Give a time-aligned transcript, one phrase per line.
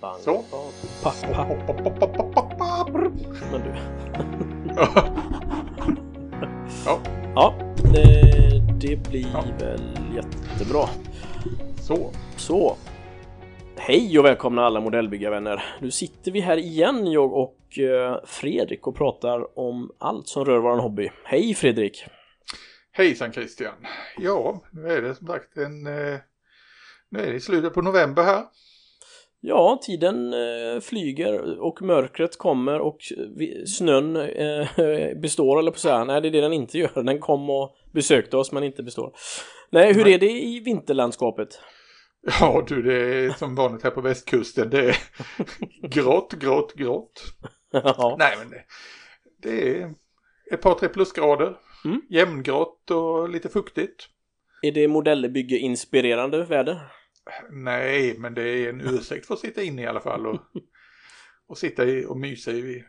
[0.00, 0.44] Bang, Så.
[0.50, 0.72] bang.
[3.52, 3.74] Men du.
[6.86, 7.00] Ja,
[7.34, 7.54] Ja,
[7.94, 9.44] det, det blir Ja.
[9.58, 10.86] väl jättebra.
[11.80, 12.10] så.
[12.36, 12.76] Så.
[13.76, 15.62] Hej och välkomna alla modellbyggarvänner.
[15.80, 20.58] Nu sitter vi här igen, jag och eh, Fredrik och pratar om allt som rör
[20.58, 21.10] våran hobby.
[21.24, 22.04] Hej Fredrik!
[22.92, 23.74] Hejsan Christian.
[24.18, 25.86] Ja, nu är det som sagt en...
[25.86, 26.18] Eh,
[27.08, 28.42] nu är det slutet på november här.
[29.40, 32.98] Ja, tiden eh, flyger och mörkret kommer och
[33.66, 34.68] snön eh,
[35.20, 36.04] består, eller på att säga.
[36.04, 37.02] Nej, det är det den inte gör.
[37.02, 39.12] Den kom och besökte oss, men inte består.
[39.70, 41.48] Nej, hur är det i vinterlandskapet?
[42.40, 44.70] Ja du, det är som vanligt här på västkusten.
[44.70, 44.96] Det är
[45.88, 47.22] grått, grått, grått.
[47.70, 48.16] ja.
[48.18, 48.64] Nej men det,
[49.42, 49.94] det är
[50.52, 51.56] ett par tre plusgrader.
[51.84, 52.00] Mm.
[52.10, 54.08] Jämngrått och lite fuktigt.
[54.62, 56.80] Är det modellbygge-inspirerande väder?
[57.50, 60.40] Nej, men det är en ursäkt för att sitta inne i alla fall och,
[61.48, 62.84] och sitta i och mysa i,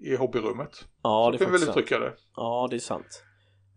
[0.00, 0.84] i hobbyrummet.
[1.02, 1.76] Ja, det är faktiskt sant.
[1.76, 2.12] uttrycka det.
[2.36, 3.24] Ja, det är sant.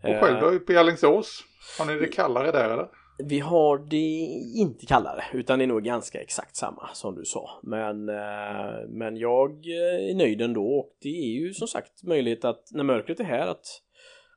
[0.03, 1.43] Och Eh, själv då uppe i Alingsås?
[1.79, 2.87] Har ni det kallare där eller?
[3.23, 4.27] Vi har det
[4.59, 7.59] inte kallare, utan det är nog ganska exakt samma som du sa.
[7.63, 12.45] Men, eh, men jag eh, är nöjd ändå och det är ju som sagt möjlighet
[12.45, 13.65] att när mörkret är här att,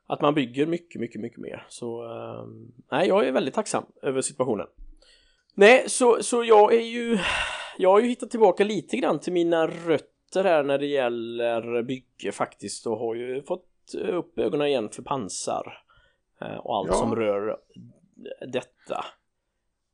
[0.06, 1.66] att man bygger mycket, mycket, mycket mer.
[1.68, 2.46] Så eh,
[2.90, 4.66] nej, jag är väldigt tacksam över situationen.
[5.58, 7.18] Nej, så, så jag är ju,
[7.78, 12.32] jag har ju hittat tillbaka lite grann till mina rötter här när det gäller bygge
[12.32, 15.82] faktiskt och har ju fått upp ögonen igen för pansar
[16.40, 16.94] eh, och allt Ja.
[16.94, 17.56] som rör
[18.52, 19.04] detta.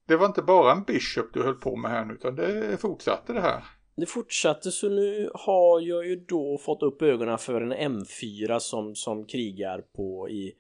[0.09, 3.33] Det var inte bara en Bishop du höll på med här nu utan det fortsatte
[3.33, 3.65] det här.
[3.97, 8.95] Det fortsatte så nu har jag ju då fått upp ögonen för en M4 som,
[8.95, 10.53] som krigar på i,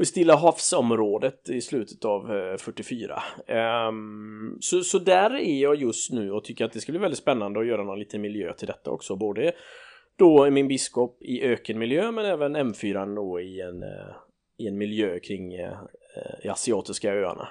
[0.00, 3.22] i Stilla havsområdet i slutet av eh, 44.
[3.46, 7.18] Ehm, så, så där är jag just nu och tycker att det ska bli väldigt
[7.18, 9.16] spännande att göra någon liten miljö till detta också.
[9.16, 9.52] Både
[10.16, 14.14] då i min biskop i ökenmiljö men även M4 då i en, eh,
[14.58, 15.78] i en miljö kring eh,
[16.42, 17.48] eh, asiatiska öarna.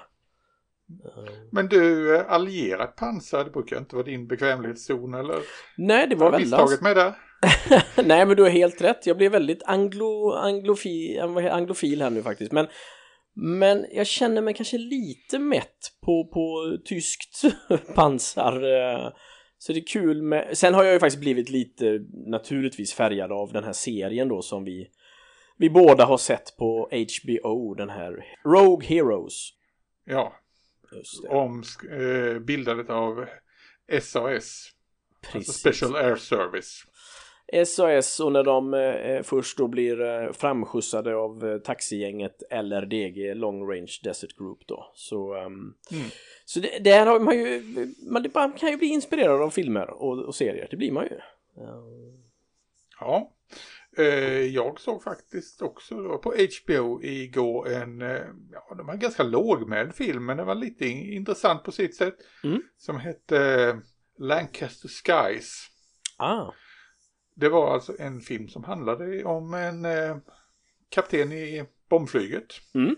[0.90, 5.38] Ehm, Men du, allierat pansar, det brukar inte vara din bekvämlighetszon eller?
[5.76, 7.14] Nej, det Var väl misstaget med det?
[8.04, 12.22] Nej men du har helt rätt, jag blev väldigt anglo, anglofi, heter- anglofil här nu
[12.22, 12.52] faktiskt.
[12.52, 12.66] Men
[13.34, 17.42] men jag känner mig kanske lite mätt på, på tyskt
[17.94, 19.12] pansar eh,
[19.58, 23.52] Så det är kul med, sen har jag ju faktiskt blivit lite naturligtvis färgad av
[23.52, 24.88] den här serien då som vi
[25.56, 29.48] Vi båda har sett på HBO, den här Rogue Heroes.
[30.04, 30.32] Ja,
[31.28, 33.26] om eh, bildandet av
[34.00, 34.72] SAS, alltså
[35.32, 35.54] precis.
[35.54, 36.84] Special Air Service.
[37.66, 43.70] SAS och när de eh, först då blir eh, framskjutsade av eh, taxigänget LRDG Long
[43.70, 44.90] Range Desert Group då.
[44.94, 46.04] Så, ehm, Mm.
[46.44, 47.62] så det, där har man ju,
[48.10, 51.04] man, det- man kan ju bli inspirerad av filmer och, och serier, det blir man
[51.04, 51.18] ju.
[53.00, 53.32] Ja,
[53.98, 56.34] eh, jag såg faktiskt också på
[56.64, 58.20] HBO igår en, eh,
[58.52, 62.14] ja det var ganska lågmäld film men det var lite in- intressant på sitt sätt.
[62.44, 62.62] Mm.
[62.78, 63.76] Som hette eh,
[64.18, 65.66] Lancaster Skies.
[66.18, 66.52] ah,
[67.34, 70.16] Det var alltså en film som handlade om en eh,
[70.88, 72.46] kapten i bombflyget.
[72.74, 72.96] mm,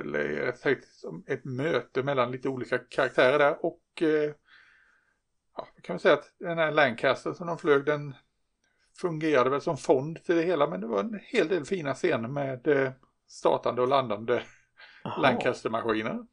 [0.00, 0.54] Eller
[1.00, 4.32] som ett möte mellan lite olika karaktärer där och eh,
[5.56, 8.14] ja, kan man säga att den här Lancaster som de flög den
[9.00, 12.28] fungerade väl som fond till det hela men det var en hel del fina scener
[12.28, 12.92] med eh,
[13.26, 14.42] startande och landande.
[15.18, 16.26] Lancaster-maskiner.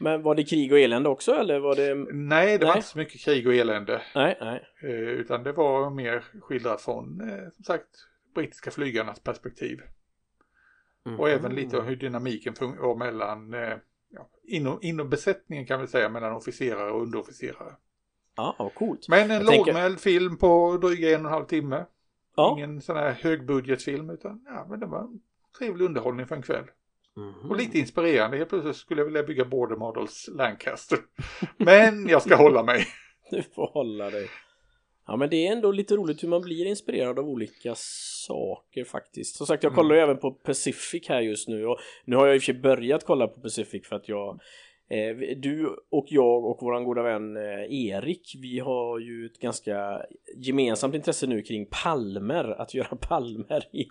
[0.00, 1.94] Men var det krig och elände också eller var det?
[2.12, 2.78] Nej, det var Nej.
[2.78, 4.64] inte så mycket krig och elände Nej, nej.
[4.82, 7.88] eh, utan det var mer skildrat från eh, som sagt
[8.34, 9.80] brittiska flygarnas perspektiv.
[11.18, 13.76] Och även lite om hur dynamiken var mellan, eh,
[14.10, 17.72] ja, inom, inom besättningen kan vi säga, mellan officerare och underofficerare.
[18.36, 19.08] Ja, vad coolt.
[19.08, 21.84] Men en Jag tänker- lågmäld film på dryga en och en halv timme.
[22.36, 22.54] Ja.
[22.58, 25.20] Ingen sån här högbudgetfilm utan ja, men det var en
[25.58, 26.64] trevlig underhållning för en kväll.
[27.18, 27.50] Mhm.
[27.50, 28.36] Och lite inspirerande.
[28.36, 30.98] Helt plötsligt skulle jag vilja bygga Border Models Lancaster.
[31.56, 32.86] Men jag ska hålla mig.
[33.30, 34.28] Du får hålla dig.
[35.06, 37.74] Ja men det är ändå lite roligt hur man blir inspirerad av olika
[38.26, 39.36] saker faktiskt.
[39.36, 42.36] Som sagt jag kollar ju även på Pacific här just nu och nu har jag
[42.36, 44.40] i och för sig börjat kolla på Pacific för att jag
[44.90, 50.02] eh, du och jag och våran goda vän eh, Erik vi har ju ett ganska
[50.36, 53.86] gemensamt intresse nu kring palmer, att göra palmer i,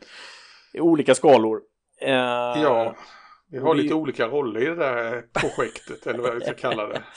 [0.73, 1.61] i olika skalor.
[2.01, 2.95] Eh, Ja,
[3.49, 7.03] vi har lite olika roller i det där projektet eller vad vi ska kalla det.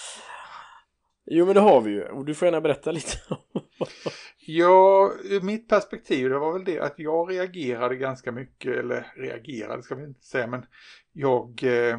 [1.32, 3.16] Jo men det har vi ju och du får gärna berätta lite
[4.46, 9.82] Ja, ur mitt perspektiv det var väl det att jag reagerade ganska mycket, eller reagerade
[9.82, 10.66] ska vi inte säga, men
[11.12, 11.98] jag eh,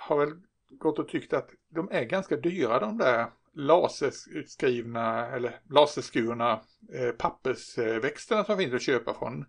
[0.00, 0.32] har väl
[0.70, 6.60] gått och tyckt att de är ganska dyra de där laserskrivna eller laserskurna
[6.94, 9.44] eh, pappersväxterna som finns att köpa från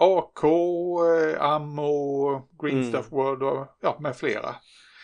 [0.00, 2.88] AK, eh, Ammo, Green Mm.
[2.88, 4.54] Stuff World och ja, med flera.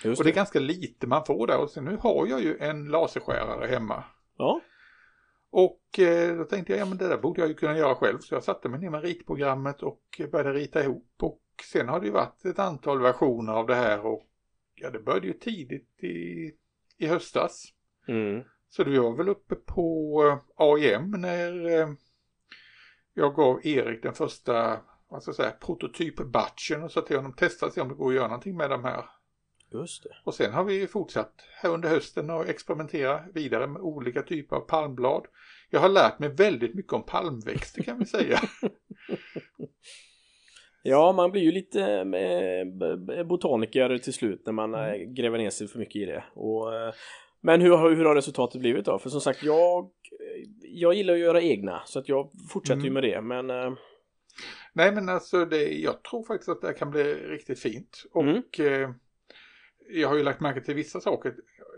[0.05, 2.59] Just Och det är ganska lite man får där och sen nu har jag ju
[2.59, 4.05] en laserskärare hemma.
[4.37, 4.61] Ja.
[5.51, 8.19] Och eh, då tänkte jag, ja men det där borde jag ju kunna göra själv.
[8.19, 11.11] Så jag satte mig ner med ritprogrammet och började rita ihop.
[11.23, 11.41] Och
[11.73, 14.27] sen har det ju varit ett antal versioner av det här och
[14.75, 16.53] ja det började ju tidigt i,
[16.99, 17.65] i höstas.
[18.09, 18.43] Mm.
[18.69, 21.89] Så vi var väl uppe på eh, AIM när eh,
[23.15, 27.71] jag gav Erik den första vad ska jag säga, prototypbatchen och sa till honom testa
[27.71, 29.05] se om det går att göra någonting med de här.
[29.73, 30.09] Just det.
[30.25, 31.33] Och sen har vi fortsatt
[31.63, 35.27] här under hösten och experimentera vidare med olika typer av palmblad.
[35.71, 38.41] Jag har lärt mig väldigt mycket om palmväxter kan vi säga.
[40.87, 41.83] Ja, man blir ju lite
[43.17, 46.25] eh, botaniker till slut när man eh, gräver ner sig för mycket i det.
[46.35, 46.95] Och, eh,
[47.45, 48.99] men hur, har- hur har resultatet blivit då?
[48.99, 49.91] För som sagt, jag,
[50.63, 52.95] jag gillar att göra egna så att jag fortsätter ju Mm.
[52.95, 53.21] med det.
[53.21, 53.73] Men eh,
[54.73, 58.05] Nej men alltså det, jag tror faktiskt att det här kan bli riktigt fint.
[58.13, 58.37] Och Mm.
[58.59, 58.91] eh,
[59.91, 61.35] jag har ju lagt märke till vissa saker.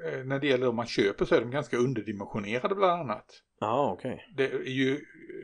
[0.06, 3.26] Eh, när det gäller om man köper så är de ganska underdimensionerade bland annat.
[3.60, 4.26] ja, okej.
[4.36, 5.00] Det är ju,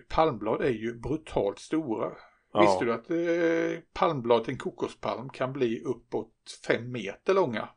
[0.08, 2.10] palmblad är ju brutalt stora.
[2.52, 2.60] Ja.
[2.60, 6.32] Visste du att eh, palmblad till en kokospalm kan bli uppåt
[6.66, 7.68] fem meter långa?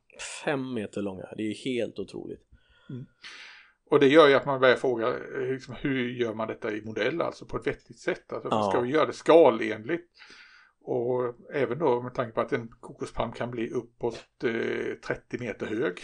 [0.45, 2.41] Fem meter långa, det är helt otroligt.
[3.89, 6.81] Och det gör ju att man börjar fråga eh, liksom, hur gör man detta i
[6.81, 8.33] modell, alltså på ett vettigt sätt.
[8.33, 8.69] Alltså, Ja.
[8.71, 10.11] Ska vi göra det skalenligt?
[10.81, 15.65] Och även då med tanke på att en kokospalm kan bli uppåt eh, 30 meter
[15.65, 15.99] hög.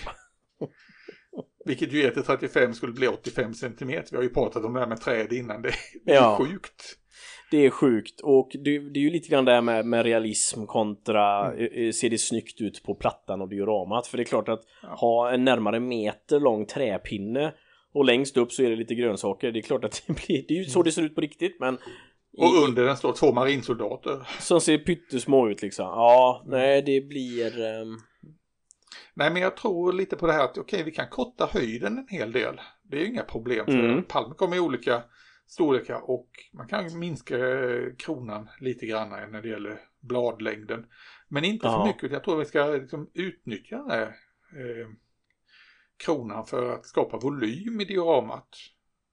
[1.66, 4.12] Vilket ju är till 35 skulle bli 85 centimeter.
[4.12, 5.62] Vi har ju pratat om det här med träd innan.
[5.62, 6.38] Det är Ja.
[6.40, 6.98] sjukt.
[7.52, 10.66] Det är sjukt och det, det är ju lite grann det här med, med realism
[10.66, 11.60] kontra Mm.
[11.60, 14.08] eh, eh, ser det snyggt ut på plattan och dioramat.
[14.08, 14.88] För det är klart att Ja.
[14.96, 17.54] ha en närmare meter lång träpinne
[17.94, 19.52] och längst upp så är det lite grönsaker.
[19.52, 21.58] Det är klart att det blir, det är ju så det ser ut på riktigt
[21.60, 21.78] men
[22.38, 24.28] Och under den står två marinsoldater.
[24.40, 25.86] som ser pyttesmå ut liksom.
[25.86, 27.62] Ja, nej det blir...
[27.66, 27.98] ehm,
[29.14, 32.08] Nej men jag tror lite på det här att okej vi kan korta höjden en
[32.18, 32.62] hel del.
[32.84, 34.04] Det är ju inga problem för Mm.
[34.04, 35.04] palmen kommer i olika
[35.52, 40.86] storlekar och man kan minska eh, kronan lite grann när det gäller bladlängden.
[41.28, 41.72] Men inte Ja.
[41.80, 42.12] för mycket.
[42.12, 44.08] Jag tror vi ska liksom utnyttja den här
[44.56, 44.88] eh,
[45.98, 48.50] kronan för att skapa volym i dioramat.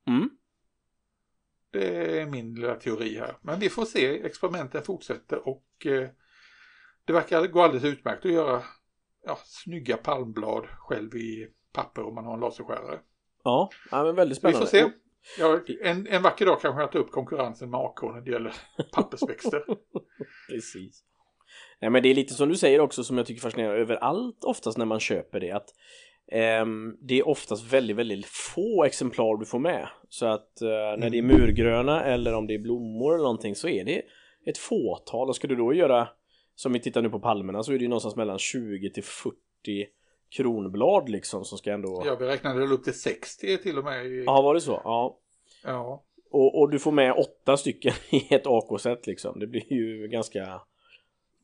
[0.07, 0.31] Mm.
[1.71, 3.37] Det är min lilla teori här.
[3.43, 6.09] Men vi får se, experimenten fortsätter och eh,
[7.05, 8.63] det verkar gå alldeles utmärkt att göra
[9.25, 13.01] ja, snygga palmblad själv i papper om man har en laserskärare.
[13.45, 14.71] Ja, ja, men väldigt Så vi spännande.
[14.71, 15.08] får se.
[15.39, 18.55] Ja, en, en vacker dag kanske jag tar upp konkurrensen med AK när det gäller
[18.93, 19.65] pappersväxter.
[20.51, 21.05] Precis.
[21.81, 24.79] Nej men det är lite som du säger också som jag tycker fascinerar överallt oftast
[24.79, 25.69] när man köper det att
[26.33, 29.89] ehm, det är oftast väldigt, väldigt få exemplar du får med.
[30.09, 33.69] Så att eh, när det är murgröna eller om det är blommor eller någonting så
[33.69, 34.03] är det
[34.47, 36.09] ett fåtal och ska du då göra
[36.55, 39.35] som vi tittar nu på palmerna så är det ju någonstans mellan 20 till 40
[40.37, 42.03] kronblad liksom som ska ändå...
[42.07, 44.07] Ja, vi räknade väl upp till 60 till och med.
[44.07, 44.81] I, Ja, var det så?
[44.85, 45.19] Ja.
[45.65, 46.05] ja.
[46.31, 49.39] Och, och du får med åtta stycken i ett AK-set liksom.
[49.41, 50.61] Det blir ju ganska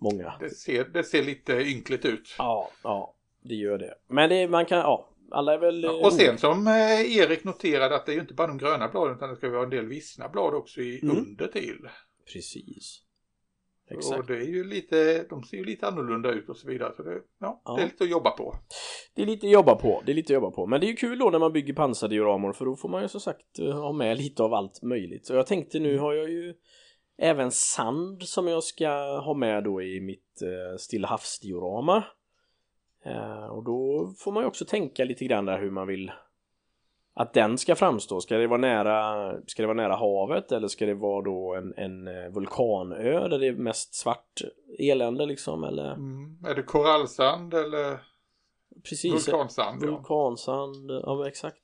[0.00, 0.34] många.
[0.40, 2.34] Det, ser, det ser lite ynkligt ut.
[2.38, 3.94] Ja, ja, det gör det.
[4.08, 5.84] Men det, man kan, ja, alla är väl...
[5.84, 8.88] eh, Och sen som eh, Erik noterade att det är ju inte bara de gröna
[8.88, 11.17] bladen utan det ska vara en del vissna blad också i Mm.
[11.17, 11.88] under till.
[12.32, 13.00] Precis.
[13.86, 14.29] Och Exakt.
[14.29, 16.93] det är ju lite, de ser ju lite annorlunda ut och så vidare.
[16.96, 17.74] Så det, ja, Ja.
[17.76, 18.55] det är lite att jobba på.
[19.14, 20.67] Det är lite att jobba på, det är lite att jobba på.
[20.67, 23.08] Men det är ju kul då när man bygger pansardioramor för då får man ju
[23.08, 25.26] som sagt eh, ha med lite av allt möjligt.
[25.26, 26.55] Så jag tänkte nu har jag ju
[27.19, 28.88] även sand som jag ska
[29.20, 32.05] ha med då i mitt eh, Stilla havsdiorama.
[33.05, 36.12] Eh, och då får man ju också tänka lite grann där hur man vill
[37.15, 38.21] att den ska framstå.
[38.21, 41.75] Ska det vara nära, ska det vara nära havet eller ska det vara då en,
[41.77, 44.41] en eh, vulkanö där det är mest svart
[44.79, 46.44] elände liksom eller Mm.
[46.47, 47.99] Är det korallsand eller
[48.89, 49.83] precis vulkansand?
[49.83, 49.87] Ja.
[49.87, 51.61] vulkansand, ja men exakt.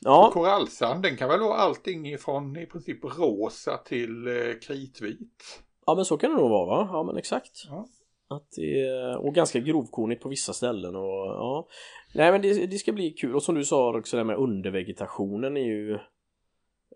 [0.00, 5.62] Ja, Korallsand, den kan väl vara allting ifrån i princip rosa till eh, kritvit.
[5.86, 6.88] ja men så kan det nog vara va?
[6.92, 7.64] Ja men exakt.
[7.68, 7.86] Ja.
[8.28, 11.68] Att det är, och ganska grovkornigt på vissa ställen och ja.
[12.14, 14.36] Nej men det, det ska bli kul och som du sa också det här med
[14.36, 15.98] undervegetationen är ju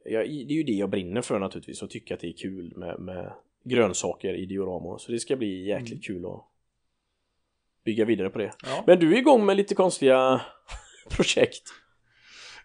[0.05, 2.73] ja, Det är ju det jag brinner för naturligtvis och tycker att det är kul
[2.77, 3.33] med, med
[3.65, 6.45] grönsaker i dioramor så det ska bli jäkligt kul att
[7.85, 8.53] bygga vidare på det.
[8.65, 8.85] Ja.
[8.87, 10.41] Men du är igång med lite konstiga
[11.11, 11.63] projekt.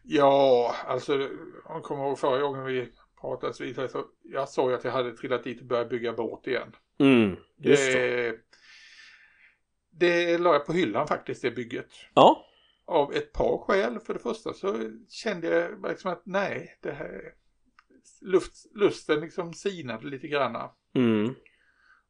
[0.04, 1.30] Ja, alltså
[1.70, 2.90] jag kommer ihåg förra gången vi
[3.22, 6.14] pratade så vidare så jag sa ju att jag hade trillat dit och börjat bygga
[6.14, 6.76] båt igen.
[7.00, 7.70] Mm, det.
[7.70, 8.47] Det,
[10.00, 11.88] det la jag på hyllan faktiskt, det bygget.
[12.14, 12.46] Ja,
[12.86, 14.00] av ett par skäl.
[14.00, 17.34] För det första så kände jag liksom att nej, det här
[18.22, 20.70] luft, lusten liksom sinade lite granna.
[20.96, 21.36] Mm.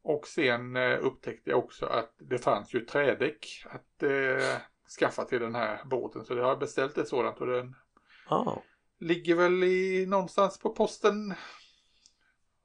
[0.02, 4.58] Och sen eh, upptäckte jag också att det fanns ju trädäck att eh,
[4.98, 6.24] skaffa till den här båten.
[6.24, 7.74] Så jag har beställt ett sådant och den
[8.28, 8.62] Ah.
[8.98, 11.34] ligger väl i, någonstans på posten.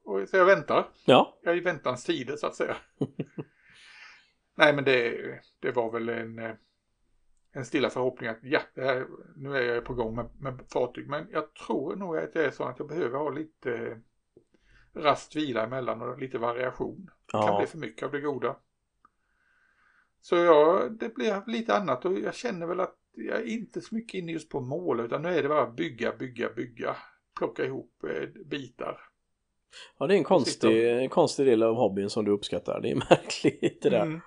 [0.04, 0.88] Och så jag väntar.
[1.06, 1.40] Ja.
[1.42, 2.76] Jag är i väntans tider så att säga.
[4.56, 5.18] Nej men det,
[5.60, 6.52] det var väl en, eh,
[7.52, 11.10] en stilla förhoppning att ja, här, nu är jag på gång med, med fartyg.
[11.10, 13.98] Men jag tror nog att det är så att jag behöver ha lite eh,
[15.02, 17.10] rast vila emellan och lite variation.
[17.26, 17.58] Det kan Ja.
[17.58, 18.56] bli för mycket av det goda.
[20.22, 23.96] Så ja, det blir lite annat och jag känner väl att jag är inte så
[23.96, 26.96] mycket inne just på mål utan nu är det bara bygga, bygga, bygga.
[27.38, 28.98] Plocka ihop eh, bitar.
[29.98, 32.82] ja, det är en konstig, en konstig del av hobbyn som du uppskattar.
[32.82, 34.02] Det är märkligt det där.
[34.02, 34.20] Mm.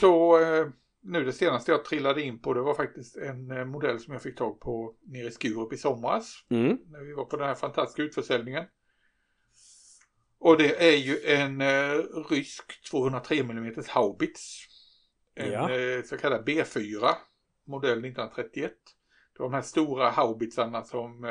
[0.00, 0.66] Så eh,
[1.02, 4.22] nu det senaste jag trillade in på det var faktiskt en eh, modell som jag
[4.22, 6.34] fick tag på nere i Skurup i somras.
[6.50, 6.78] Mm.
[6.86, 8.64] När vi var på den här fantastiska utförsäljningen.
[10.38, 14.66] Och det är ju en eh, rysk 203 mm haubits.
[15.34, 15.70] En Ja.
[15.70, 17.08] eh, så kallad B4
[17.66, 18.72] modell 1931.
[19.36, 21.24] Det var de här stora haubitsarna som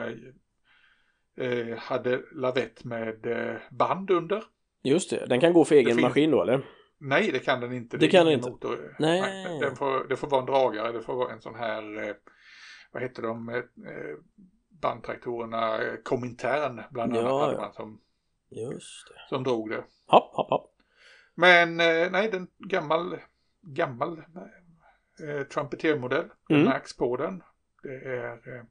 [1.38, 3.16] eh, hade lavett med
[3.72, 4.44] band under.
[4.84, 6.66] Just det, den kan gå för egen maskin då eller?
[7.00, 7.98] Nej, det kan den inte.
[7.98, 8.50] Det är kan den inte.
[8.50, 8.96] Motor.
[9.00, 9.60] Nej.
[9.60, 12.16] den får, det får vara en dragare, det får vara en sån här, eh,
[12.92, 13.64] vad heter de, eh,
[14.82, 18.02] bandtraktorerna, eh, Komintern bland annat Ja, hade man som,
[18.50, 19.36] Just det.
[19.36, 19.84] som drog det.
[20.08, 20.76] Hopp, hopp, hopp.
[21.36, 23.18] Men eh, nej, den gammal,
[23.62, 24.18] gammal
[25.24, 26.26] eh, trumpetermodell.
[26.48, 26.66] Det Mm.
[26.66, 27.44] märks på den.
[27.84, 28.64] Det är, eh,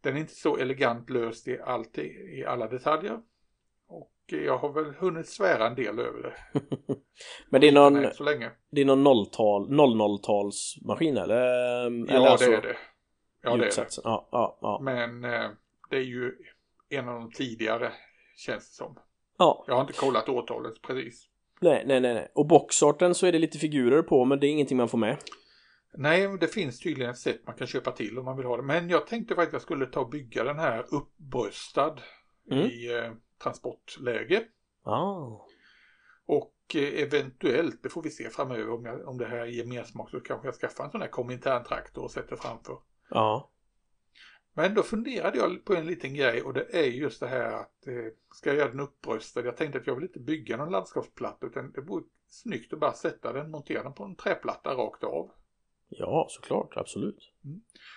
[0.00, 3.20] den är inte så elegant löst i, allt, i alla detaljer.
[4.32, 6.60] Jag har väl hunnit svära en del över det.
[7.50, 8.50] Men det är någon, så länge.
[8.70, 11.36] det är någon nolltal, 00-talsmaskin eller?
[11.86, 12.76] eller Ja, alltså det är det.
[13.42, 13.86] Ja, det är det.
[14.04, 14.80] Ja, ja, ja.
[14.82, 15.50] Men eh,
[15.90, 16.32] det är ju
[16.88, 17.92] en av de tidigare
[18.36, 18.98] känns det som.
[19.38, 19.64] ja.
[19.66, 21.26] Jag har inte kollat årtalet precis.
[21.60, 22.32] Nej, nej, nej, nej.
[22.34, 25.16] Och boxarten så är det lite figurer på men det är ingenting man får med.
[25.94, 28.62] Nej, det finns tydligen ett sätt man kan köpa till om man vill ha det.
[28.62, 31.96] Men jag tänkte faktiskt att jag skulle ta och bygga den här uppbröstad
[32.50, 32.64] Mm.
[32.66, 34.44] i eh, transportläge.
[34.82, 35.46] Ah.
[36.26, 39.84] Och eh, eventuellt, det får vi se framöver om, jag, om det här ger mer
[39.84, 42.78] smak så kanske jag skaffar en sån här komintern-traktor och sätter framför.
[43.08, 43.50] Ja.
[44.54, 47.86] Men då funderade jag på en liten grej och det är just det här att
[47.86, 47.94] eh,
[48.34, 49.44] ska jag göra den uppbröstad?
[49.44, 52.92] Jag tänkte att jag vill inte bygga någon landskapsplatta utan det vore snyggt att bara
[52.92, 55.30] sätta den, montera den på en träplatta rakt av.
[55.88, 56.76] Ja, såklart.
[56.76, 57.32] Absolut.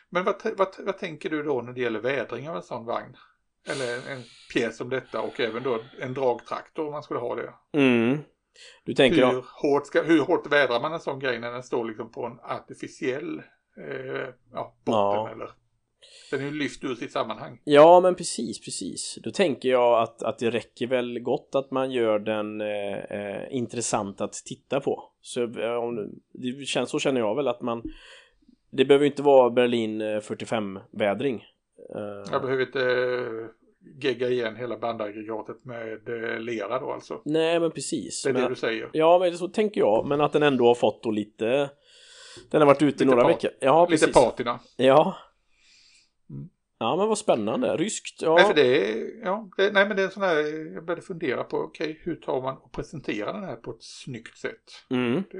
[0.09, 3.17] Men vad, vad, vad tänker du då när det gäller vädring av en sån vagn?
[3.67, 7.53] Eller en, pjäs som detta och även då en dragtraktor om man skulle ha det.
[7.73, 8.17] Mm.
[8.85, 9.45] Du tänker hur.
[9.61, 12.39] Hårt ska, hur hårt vädrar man en sån grej när den står liksom på en
[12.39, 13.39] artificiell
[13.77, 15.29] eh, ja, botten ja.
[15.31, 15.49] eller?
[16.31, 17.61] Den är ju lyft ur sitt sammanhang.
[17.63, 19.17] Ja, men precis, precis.
[19.23, 23.47] Då tänker jag att, att det räcker väl gott att man gör den eh, eh
[23.51, 25.11] intressant att titta på.
[25.21, 27.83] Så, eh, om, det känns, så känner jag väl att man
[28.71, 31.43] det behöver inte vara Berlin eh, 45-vädring
[31.95, 33.49] Eh, jag behöver inte eh,
[34.01, 37.21] gegga igen hela bandaggregatet med eh, lera då alltså?
[37.25, 38.23] Nej men precis.
[38.23, 38.89] Det är men, det du säger?
[38.93, 41.69] Ja men så tänker jag men att den ändå har fått då lite
[42.51, 43.51] Den har varit ute i några veckor.
[43.59, 44.59] Ja, lite patina.
[44.77, 45.17] Ja.
[46.29, 46.49] Mm.
[46.77, 48.21] Ja men vad spännande, ryskt.
[48.21, 48.35] Ja.
[48.35, 51.01] Nej, för det är, ja, det, nej men det är en sån här, jag började
[51.01, 54.63] fundera på, okej okay, hur tar man och presenterar den här på ett snyggt sätt?
[54.89, 55.23] Mm.
[55.31, 55.37] Det,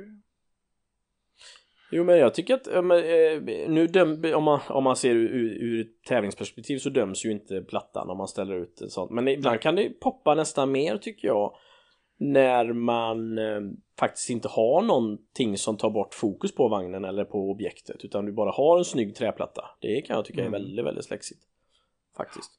[1.96, 5.64] Jo men jag tycker att men, eh, nu döm, om, man, om man ser ur,
[5.64, 9.12] ur, ett tävlingsperspektiv så döms ju inte plattan om man ställer ut ett sånt.
[9.12, 11.56] Men ibland kan det poppa nästan mer tycker jag.
[12.18, 13.62] När man eh,
[14.00, 18.06] faktiskt inte har någonting som tar bort fokus på vagnen eller på objektet.
[18.06, 19.66] Utan du bara har en snygg träplatta.
[19.82, 20.62] Det kan jag tycka är Mm.
[20.62, 21.42] väldigt, väldigt slexigt.
[22.18, 22.52] Faktiskt.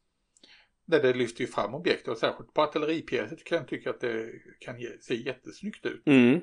[0.87, 4.31] det, det lyfter ju fram objekt och särskilt på artilleripjäser kan jag tycka att det
[4.61, 6.07] kan ge, se jättesnyggt ut.
[6.07, 6.41] Mm.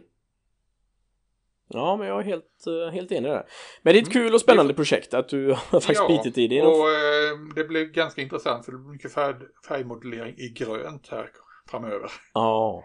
[1.74, 3.46] Ja, men jag är helt, eh, helt enig där.
[3.82, 4.24] Men det är ett Mm.
[4.24, 6.62] kul och spännande projekt att du har faktiskt bitit i det.
[6.62, 9.36] och eh, det blev ganska intressant för det blir mycket färg,
[9.68, 11.30] färgmodellering i grönt här
[11.70, 12.12] framöver.
[12.34, 12.84] Ja.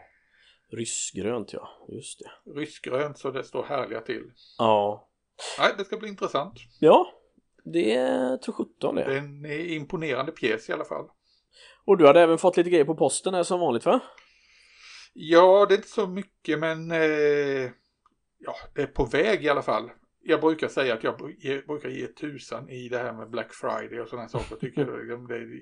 [0.73, 2.55] Ryssgrönt ja, just det.
[2.61, 4.23] Ryskgrönt så det står härliga till.
[4.59, 5.09] Ja.
[5.59, 6.53] Nej, det ska bli intressant.
[6.81, 7.07] Ja,
[7.65, 9.19] det är tror 17 Det är det.
[9.19, 11.05] en eh, imponerande pjäs i alla fall.
[11.85, 14.01] Och du hade även fått lite grejer på posten här som vanligt va?
[15.15, 17.71] Ja, det är inte så mycket men eh,
[18.39, 19.91] ja, det är på väg i alla fall.
[20.23, 21.19] Jag brukar säga att jag
[21.67, 24.47] brukar ge tusan i det här med Black Friday och sådana saker.
[24.51, 25.61] Jag tycker liksom det är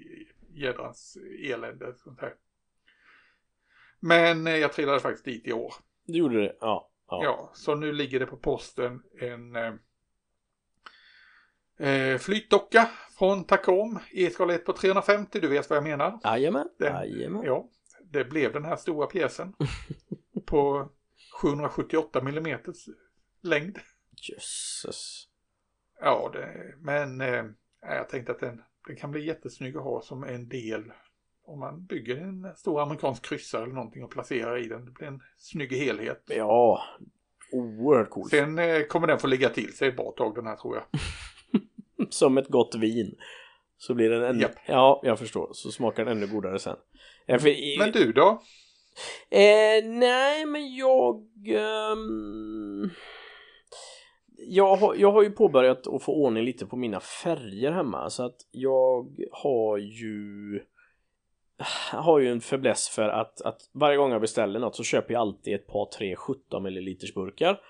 [0.51, 1.95] jädrans elände.
[1.97, 2.35] Sånt här.
[4.01, 5.75] Men eh, jag trillade faktiskt dit i år.
[6.07, 6.57] Du gjorde det?
[6.61, 6.91] Ja.
[7.09, 7.25] Ja.
[7.25, 9.75] Ja, så nu ligger det på posten en, eh,
[11.79, 16.19] Eh, flytdocka från Tacom i skala 1 på 350, du vet vad jag menar.
[16.81, 17.43] Jajamän.
[17.45, 17.69] Ja,
[18.05, 19.55] det blev den här stora pjäsen
[20.47, 20.89] på
[21.43, 22.59] 778 mm
[23.43, 23.79] längd.
[24.17, 25.29] Jösses.
[26.01, 27.45] Ja, det, men eh,
[27.81, 30.93] jag tänkte att den, den kan bli jättesnygg att ha som en del
[31.47, 34.85] om man bygger en stor amerikansk kryssare eller någonting och placerar i den.
[34.85, 36.23] Det blir en snygg helhet.
[36.27, 36.83] Ja,
[37.53, 38.31] oerhört coolt.
[38.31, 41.01] Sen eh, kommer den få ligga till sig ett bra tag den här tror jag.
[42.11, 43.15] Som ett gott vin.
[43.77, 44.43] Så blir den ännu...
[44.43, 44.55] Japp.
[44.67, 45.51] Ja, jag förstår.
[45.53, 46.77] Så smakar den ännu godare sen.
[47.79, 48.43] Men du då?
[49.31, 51.25] Eh, nej, men jag...
[51.93, 52.91] Um,
[54.47, 58.23] Jag har, jag har ju påbörjat att få ordning lite på mina färger hemma så
[58.23, 60.61] att jag har ju
[61.93, 65.21] har ju en fäbless för att, att varje gång jag beställer något så köper jag
[65.21, 67.61] alltid ett par tre 17 ml burkar.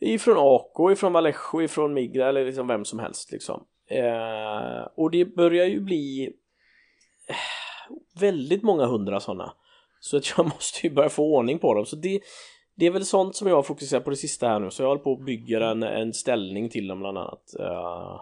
[0.00, 3.64] Ifrån Ako, ifrån Vallejo, ifrån Migra eller liksom vem som helst liksom.
[3.86, 6.32] Eh, och det börjar ju bli
[8.20, 9.52] väldigt många hundra sådana
[10.00, 11.86] så att jag måste ju börja få ordning på dem.
[11.86, 12.20] Så det
[12.78, 14.70] det är väl sånt som jag har fokuserat på det sista här nu.
[14.70, 17.54] Så jag håller på att bygga en, en ställning till dem bland annat.
[17.60, 18.20] Eh,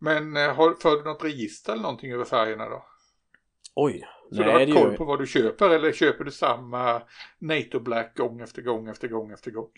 [0.00, 2.84] Men eh, har, för du något register eller någonting över färgerna då?
[3.74, 4.04] Oj,
[4.36, 7.02] Så du nej har det gör koll på vad du köper eller köper du samma
[7.38, 9.68] NATO Black gång efter gång efter gång efter gång?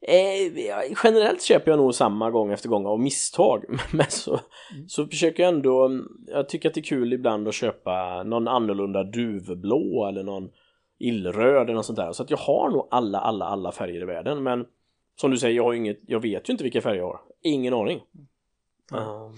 [0.00, 4.40] Eh, generellt köper jag nog samma gång efter gång av misstag men så,
[4.86, 5.90] så försöker jag ändå
[6.26, 10.50] jag tycker att det är kul ibland att köpa någon annorlunda duvblå eller någon
[10.98, 14.04] illröd eller något sånt där så att jag har nog alla, alla, alla färger i
[14.04, 14.66] världen men
[15.20, 17.74] som du säger, jag har inget, jag vet ju inte vilka färger jag har ingen
[17.74, 18.00] aning
[18.90, 19.00] Nej.
[19.00, 19.34] um,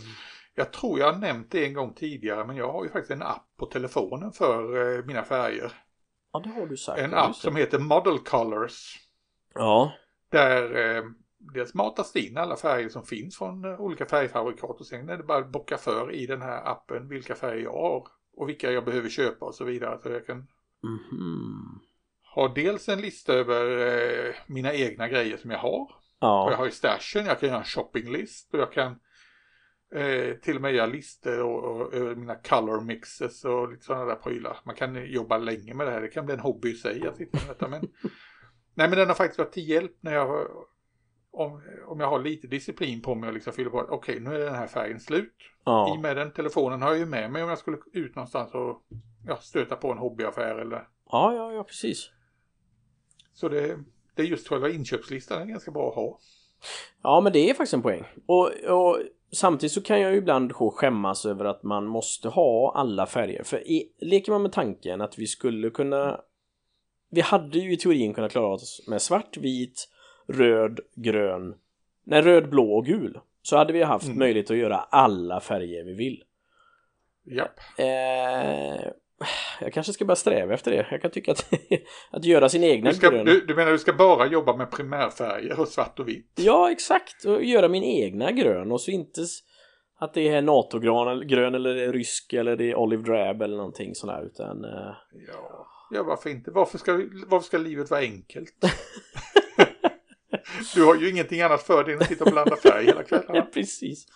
[0.58, 3.22] Jag tror jag har nämnt det en gång tidigare men jag har ju faktiskt en
[3.22, 5.72] app på telefonen för eh, mina färger.
[6.32, 8.96] Ja, det har du sagt En ja, app som heter Model Colors.
[9.54, 9.92] Ja,
[10.30, 11.02] Där eh,
[11.38, 15.16] dels matas det in alla färger som finns från eh, olika färgfabrikat och sen är
[15.16, 18.70] det bara att bocka för i den här appen vilka färger jag har och vilka
[18.72, 19.98] jag behöver köpa och så vidare.
[20.02, 20.46] Så jag kan
[20.82, 21.80] mhm
[22.34, 23.86] ha dels en lista över
[24.28, 25.90] eh, mina egna grejer som jag har.
[26.42, 29.00] Och jag Ja, har ju stashen, jag kan göra en shoppinglist och jag kan
[29.94, 34.04] eh, till och med göra listor och, och, över mina color mixes och lite sådana
[34.04, 34.58] där prylar.
[34.64, 37.16] Man kan jobba länge med det här, det kan bli en hobby i sig att
[37.16, 37.68] sitta med detta.
[37.68, 37.80] Men,
[38.74, 40.48] nej men den har faktiskt varit till hjälp när jag
[41.30, 44.34] om, om jag har lite disciplin på mig och liksom fyller på att okej nu
[44.34, 45.34] är den här färgen slut.
[45.40, 48.16] I ja, och med den telefonen har jag ju med mig om jag skulle ut
[48.16, 48.82] någonstans och
[49.26, 52.10] ja, stöta på en hobbyaffär eller ja, ja, ja, precis
[53.38, 53.78] så det,
[54.14, 56.18] det är just själva inköpslistan är ganska bra att ha.
[57.02, 58.04] Ja, men det är faktiskt en poäng.
[58.26, 58.98] Och, och
[59.32, 63.42] samtidigt så kan jag ju ibland skämmas över att man måste ha alla färger.
[63.42, 66.20] För i, leker man med tanken att vi skulle kunna...
[67.10, 69.88] Vi hade ju i teorin kunnat klara oss med svart, vit,
[70.28, 71.54] röd, grön,
[72.04, 73.20] nej röd, blå och gul.
[73.42, 74.18] Så hade vi haft Mm.
[74.18, 76.24] möjlighet att göra alla färger vi vill.
[77.24, 77.60] Japp.
[77.78, 78.90] Eh,
[79.60, 80.86] jag kanske ska börja sträva efter det.
[80.90, 81.54] Jag kan tycka att,
[82.10, 83.24] att göra sin egna Du, ska, grön...
[83.24, 86.32] du, du menar du ska bara jobba med primärfärger och svart och vitt?
[86.36, 87.24] Ja, exakt.
[87.24, 89.20] Och göra min egna grön och så inte
[90.00, 93.42] att det är NATO-grön eller, grön eller det är rysk eller det är Olive Drab
[93.42, 94.70] eller någonting sådär utan eh,
[95.32, 96.50] Ja, ja varför inte?
[96.50, 96.92] Varför ska,
[97.26, 98.54] varför ska livet vara enkelt?
[100.74, 103.42] du har ju ingenting annat för dig än att sitta och blanda färg hela kvällarna.
[103.54, 104.06] precis.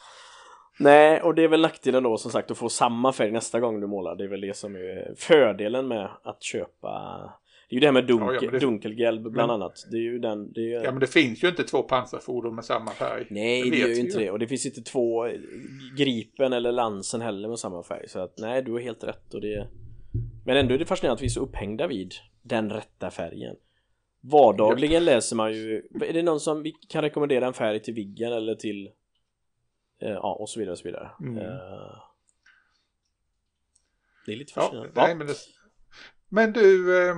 [0.83, 3.81] Nej, och det är väl nackdelen då som sagt att få samma färg nästa gång
[3.81, 4.17] du målar.
[4.17, 7.21] Det är väl det som är fördelen med att köpa.
[7.69, 9.87] Det är ju det här med dunkel, Ja, ja, det- dunkelgelb bland men- annat.
[9.91, 10.53] Det är ju den.
[10.53, 10.85] Det är.
[10.85, 13.27] Ja men det finns ju inte två pansarfordon med samma färg.
[13.31, 14.31] Nej, det, vet gör ju inte det.
[14.31, 15.33] Och det finns inte två eh,
[15.99, 18.09] Gripen eller Lansen heller med samma färg.
[18.09, 19.35] Så att nej, du har helt rätt.
[19.35, 19.67] Och det...
[20.45, 23.57] Men ändå är det fascinerande att vi är så upphängda vid den rätta färgen.
[24.21, 25.83] Vardagligen läser man ju...
[26.09, 28.91] Är det någon som kan rekommendera en färg till Viggen eller till...
[30.03, 31.11] eh, Ja, och så vidare och så vidare.
[31.21, 31.37] Mm.
[31.39, 32.03] Eh,
[34.27, 34.93] Det är lite Ja, fascinerande.
[34.95, 35.35] nej, men, det...
[36.29, 37.17] men du, eh,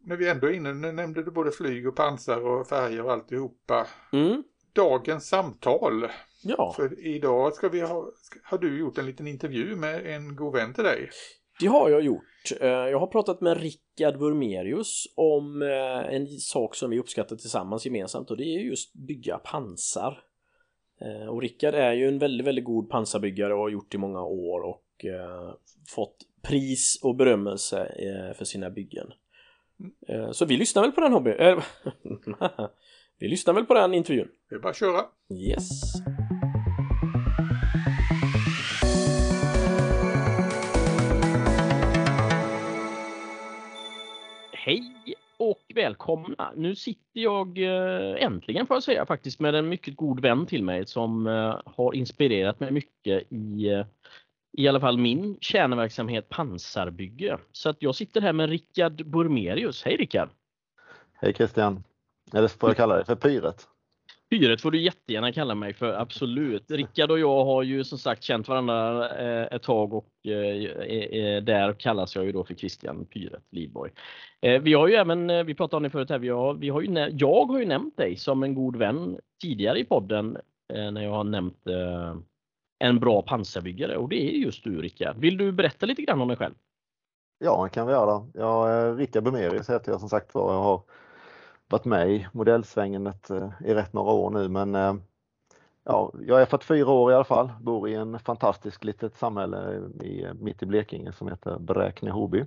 [0.00, 3.12] när vi ändå är inne, nu nämnde du både flyg och pansar och färger och
[3.12, 3.86] alltihopa.
[4.12, 6.06] Mm, Dagens samtal.
[6.44, 10.54] ja, För idag ska vi ha, har du gjort en liten intervju med en god
[10.54, 11.10] vän till dig.
[11.60, 12.24] det har jag gjort.
[12.60, 15.62] Jag har pratat med Rickard Burmerius om
[16.10, 20.22] en sak som vi uppskattar tillsammans gemensamt och det är just bygga pansar.
[21.00, 24.22] Eh, Och Rickard är ju en väldigt, väldigt god pansarbyggare och har gjort i många
[24.22, 25.54] år och eh,
[25.88, 29.12] fått pris och berömmelse eh, för sina byggen.
[30.32, 31.30] Så vi lyssnar väl på den hobby...
[33.18, 34.28] vi lyssnar väl på den intervjun.
[34.48, 35.04] Det är bara att köra.
[35.30, 35.68] Yes.
[45.74, 46.52] Välkomna.
[46.56, 50.64] Nu sitter jag eh, äntligen får jag säga faktiskt med en mycket god vän till
[50.64, 53.86] mig som eh, har inspirerat mig mycket i eh,
[54.52, 57.38] i alla fall min kärnverksamhet pansarbygge.
[57.52, 59.82] Så att jag sitter här med Rickard Burmerius.
[59.84, 60.28] Hej Rickard!
[61.14, 61.84] Hej Christian!
[62.32, 63.68] Eller får jag kalla dig för Pyret?
[64.30, 66.70] Pyret får du jättegärna kalla mig för, absolut.
[66.70, 71.42] Rickard och jag har ju som sagt känt varandra eh, ett tag och eh, eh,
[71.42, 73.92] där kallas jag ju då för Christian Pyret Lidborg.
[74.40, 77.10] Vi har ju även, vi pratade om det förut här, vi har, vi har ju,
[77.18, 80.38] jag har ju nämnt dig som en god vän tidigare i podden
[80.72, 81.66] när jag har nämnt
[82.78, 85.16] en bra pansarbyggare och det är just du Rickard.
[85.16, 86.54] Vill du berätta lite grann om dig själv?
[87.38, 88.26] Ja, det kan vi göra.
[88.34, 90.54] Jag, Rickard Bumerius heter jag som sagt var.
[90.54, 90.82] Jag har
[91.68, 94.94] varit med i modellsvängen ett, eh, i rätt några år nu men eh,
[95.84, 100.26] ja, jag är 44 år i alla fall, bor i en fantastisk litet samhälle i,
[100.40, 102.46] mitt i Blekinge som heter Bräkne-Hoby.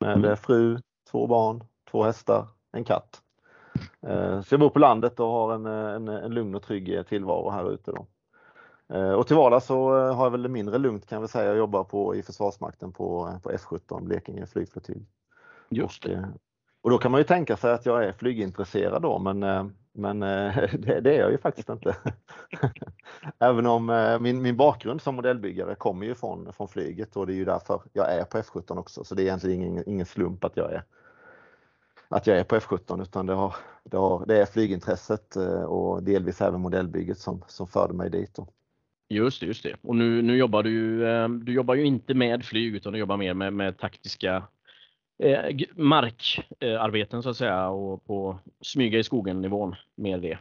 [0.00, 0.36] Med mm.
[0.36, 0.78] fru,
[1.10, 3.22] två barn, två hästar, en katt.
[4.06, 7.50] Eh, så jag bor på landet och har en, en, en lugn och trygg tillvaro
[7.50, 7.92] här ute.
[7.92, 8.06] Då.
[9.16, 11.48] Och till vardags så har jag väl det mindre lugnt kan jag säga.
[11.48, 15.06] Jag jobbar på, i Försvarsmakten på, på F17 Blekinge flygflottilj.
[15.68, 16.28] Just det.
[16.84, 20.22] Och då kan man ju tänka sig att jag är flygintresserad då, men, eh, men
[20.22, 21.96] eh, det, det är jag ju faktiskt inte.
[23.38, 27.32] Även om eh, min, min bakgrund som modellbyggare kommer ju från, från flyget och det
[27.32, 29.04] är ju därför jag är på F17 också.
[29.04, 30.82] Så det är egentligen ingen, ingen slump att jag är
[32.08, 36.40] att jag är på F17 utan det, har, det, har, det är flygintresset och delvis
[36.40, 38.34] även modellbygget som, som förde mig dit.
[38.34, 38.48] Då.
[39.08, 39.76] Just det, just det.
[39.82, 43.34] Och nu, nu jobbar du, du jobbar ju inte med flyg utan du jobbar mer
[43.34, 44.42] med, med taktiska
[45.18, 50.38] eh, markarbeten så att säga och på smyga i skogen nivån med det.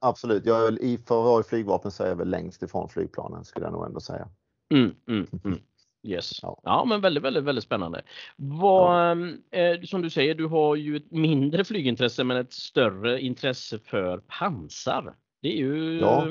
[0.00, 2.88] Absolut, jag är, i, för att vara i flygvapen så är jag väl längst ifrån
[2.88, 4.28] flygplanen skulle jag nog ändå säga.
[4.74, 5.58] Mm, mm, mm.
[6.02, 6.42] Yes.
[6.42, 6.60] Ja.
[6.62, 6.84] ja.
[6.84, 8.02] men väldigt, väldigt, väldigt spännande.
[8.36, 9.18] Vad,
[9.50, 9.58] ja.
[9.58, 14.18] eh, som du säger, du har ju ett mindre flygintresse men ett större intresse för
[14.18, 15.14] pansar.
[15.42, 16.26] Det är ju ja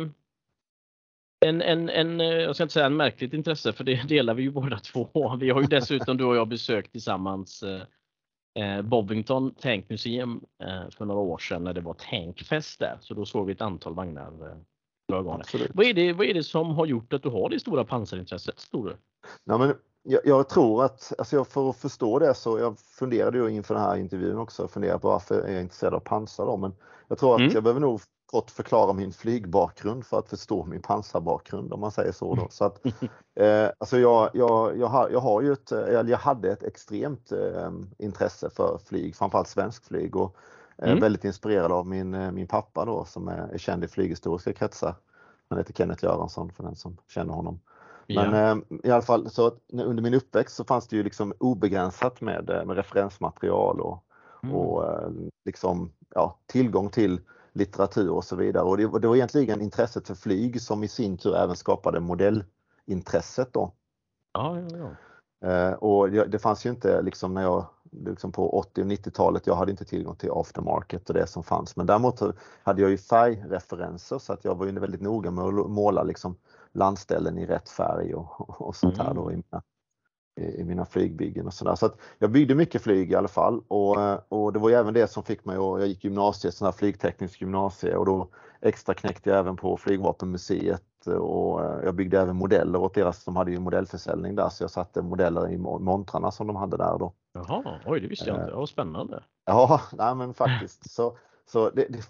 [1.46, 4.44] en, en, en, eh, jag ska inte säga en märkligt intresse för det delar vi
[4.44, 5.36] ju båda två.
[5.40, 7.82] Vi har ju dessutom du och jag besökt tillsammans eh,
[8.64, 12.98] eh, Bovington Tank Museum eh, för några år sedan när det var tankfest där.
[13.02, 14.58] Så då såg vi ett antal vagnar eh,
[15.74, 18.60] Vad är, det, vad är det som har gjort att du har det stora pansarintresset?
[18.60, 18.98] Stor?
[19.44, 23.38] Ja, men jag, jag, tror att, alltså jag, för att förstå det så, jag funderade
[23.38, 26.58] ju inför den här intervjun också, funderade på varför jag är intresserad av pansar då,
[26.58, 26.74] men
[27.08, 27.52] jag tror att mm.
[27.54, 32.12] jag behöver nog kort förklara min flygbakgrund för att förstå min pansarbakgrund om man säger
[32.12, 32.36] så.
[32.36, 32.48] Då.
[32.50, 32.86] så att,
[33.36, 35.72] eh, alltså jag, jag, jag, har, jag har ju ett,
[36.10, 40.36] jag hade ett extremt eh, intresse för flyg, framförallt svensk flyg och
[40.78, 41.00] eh, mm.
[41.00, 44.96] väldigt inspirerad av min, eh, min pappa då som är, är känd i flyghistoriska kretsar.
[45.50, 47.60] Han heter Kenneth Göransson för den som känner honom.
[48.08, 48.52] Men ja.
[48.52, 52.50] eh, i alla fall så under min uppväxt så fanns det ju liksom obegränsat med,
[52.50, 54.04] eh, med referensmaterial och,
[54.44, 54.56] mm.
[54.56, 55.10] och eh,
[55.46, 57.20] liksom, ja, tillgång till
[57.54, 58.64] litteratur och så vidare.
[58.64, 63.54] Och det, det var egentligen intresset för flyg som i sin tur även skapade modellintresset
[63.54, 63.72] då.
[64.34, 64.90] Ja, ja, ja.
[65.44, 69.56] Eh, och det fanns ju inte liksom när jag liksom på 80 och 90-talet, jag
[69.56, 71.76] hade inte tillgång till aftermarket och det som fanns.
[71.76, 72.22] Men däremot
[72.64, 76.36] hade jag ju färgreferenser så att jag var ju väldigt noga med att måla liksom
[76.72, 79.64] landställen i rätt färg och, och sånt här då i mina,
[80.36, 81.76] i mina flygbyggen och sådär.
[81.76, 83.62] Så att jag byggde mycket flyg i alla fall.
[83.68, 83.98] Och,
[84.30, 86.72] och det var ju även det som fick mig att, jag gick gymnasiet, sån här
[86.72, 88.28] flygteknisk gymnasie och då
[88.62, 91.08] extra knäckte jag även på Flygvapenmuseet.
[91.08, 95.02] Och jag byggde även modeller åt deras, de hade ju modellförsäljning där så jag satte
[95.02, 97.14] modeller i montrarna som de hade där då.
[97.34, 99.24] Jaha, oj det visste jag inte, vad spännande.
[99.46, 100.92] Ja, nej men faktiskt.
[100.92, 101.18] Så,
[101.52, 102.04] så det, det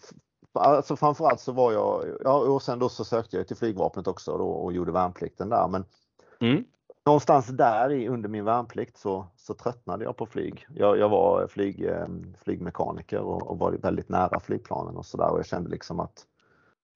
[0.54, 4.38] Alltså framförallt så var jag, ja och sen då så sökte jag till flygvapnet också
[4.38, 5.68] då och gjorde värnplikten där.
[5.68, 5.86] Men
[6.40, 6.64] mm
[7.06, 10.68] någonstans där i, under min värnplikt så, så tröttnade jag på flyg.
[10.76, 12.08] Jag, jag var flyg, eh,
[12.44, 16.26] flygmekaniker och, och, var väldigt nära flygplanen och sådär och jag kände liksom att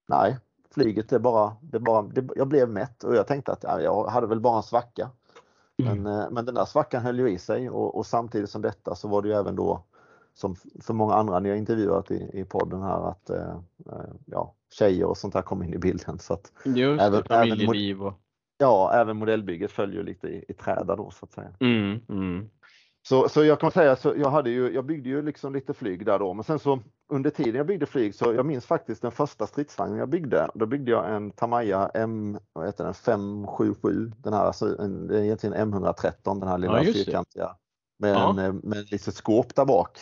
[0.07, 0.37] nej,
[0.73, 4.07] flyget är bara, det bara det, jag blev mätt och jag tänkte att ja, jag
[4.07, 5.09] hade väl bara en svacka.
[5.77, 6.03] Mm.
[6.03, 6.33] Men, mm.
[6.33, 9.21] men den där svackan höll ju i sig och, och, samtidigt som detta så var
[9.21, 9.83] det ju även då
[10.33, 14.53] som för många andra ni har intervjuat i, i podden här att eh, eh ja,
[14.71, 16.19] tjejer och sånt här kom in i bilden.
[16.19, 18.13] Så att Just även, det, familjeliv och
[18.57, 21.51] Ja, även modellbygget följer lite i, i träda då så att säga.
[21.59, 22.49] Mm, mm.
[23.07, 26.05] Så, så jag kan säga så jag hade ju, jag byggde ju liksom lite flyg
[26.05, 29.11] där då, men sen så under tiden jag byggde flyg så jag minns faktiskt den
[29.11, 30.49] första stridsvagnen jag byggde.
[30.53, 34.11] Då byggde jag en Tamaya M, vad heter den, 577.
[34.17, 37.55] Den här, alltså en, egentligen M113, den här lilla ja, fyrkantiga.
[37.99, 38.29] Med, ja.
[38.29, 39.99] en, eh, med ett litet skåp där bak.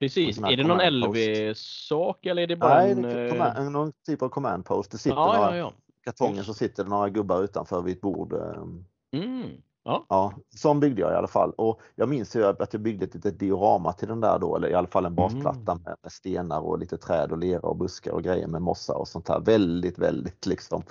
[0.00, 3.00] Precis, är det någon LV-sak eller är det bara Nej, en...
[3.00, 4.90] Nej, det är någon typ av command post.
[4.90, 5.72] Det sitter ja, några, ja
[6.04, 8.32] kartongen så sitter det några gubbar utanför vid ett bord.
[8.32, 8.84] Ehm.
[9.12, 9.50] Mm.
[9.86, 10.06] Ja.
[10.08, 11.52] ja, som byggde jag i alla fall.
[11.56, 14.68] Och jag minns ju att jag byggde ett litet diorama till den där då, eller
[14.68, 15.82] i alla fall en basplatta Mm.
[15.84, 19.08] med, med stenar och lite träd och lera och buskar och grejer med mossa och
[19.08, 19.40] sånt här.
[19.40, 20.82] Väldigt, väldigt liksom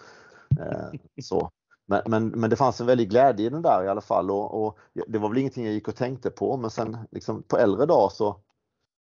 [0.59, 1.49] eh, så.
[1.87, 4.65] Men, men, men det fanns en väldig glädje i den där i alla fall och,
[4.65, 7.85] och det var väl ingenting jag gick och tänkte på men sen liksom på äldre
[7.85, 8.35] dag så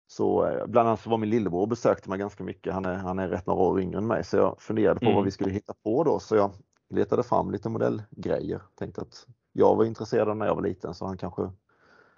[0.08, 2.74] så eh, bland annat så var min lillebror och besökte mig ganska mycket.
[2.74, 5.16] Han är, han är rätt några år yngre än mig så jag funderade på Mm.
[5.16, 6.52] vad vi skulle hitta på då så jag
[6.90, 8.62] letade fram lite modellgrejer.
[8.76, 11.52] Tänkte att jag var intresserad när jag var liten så han kanske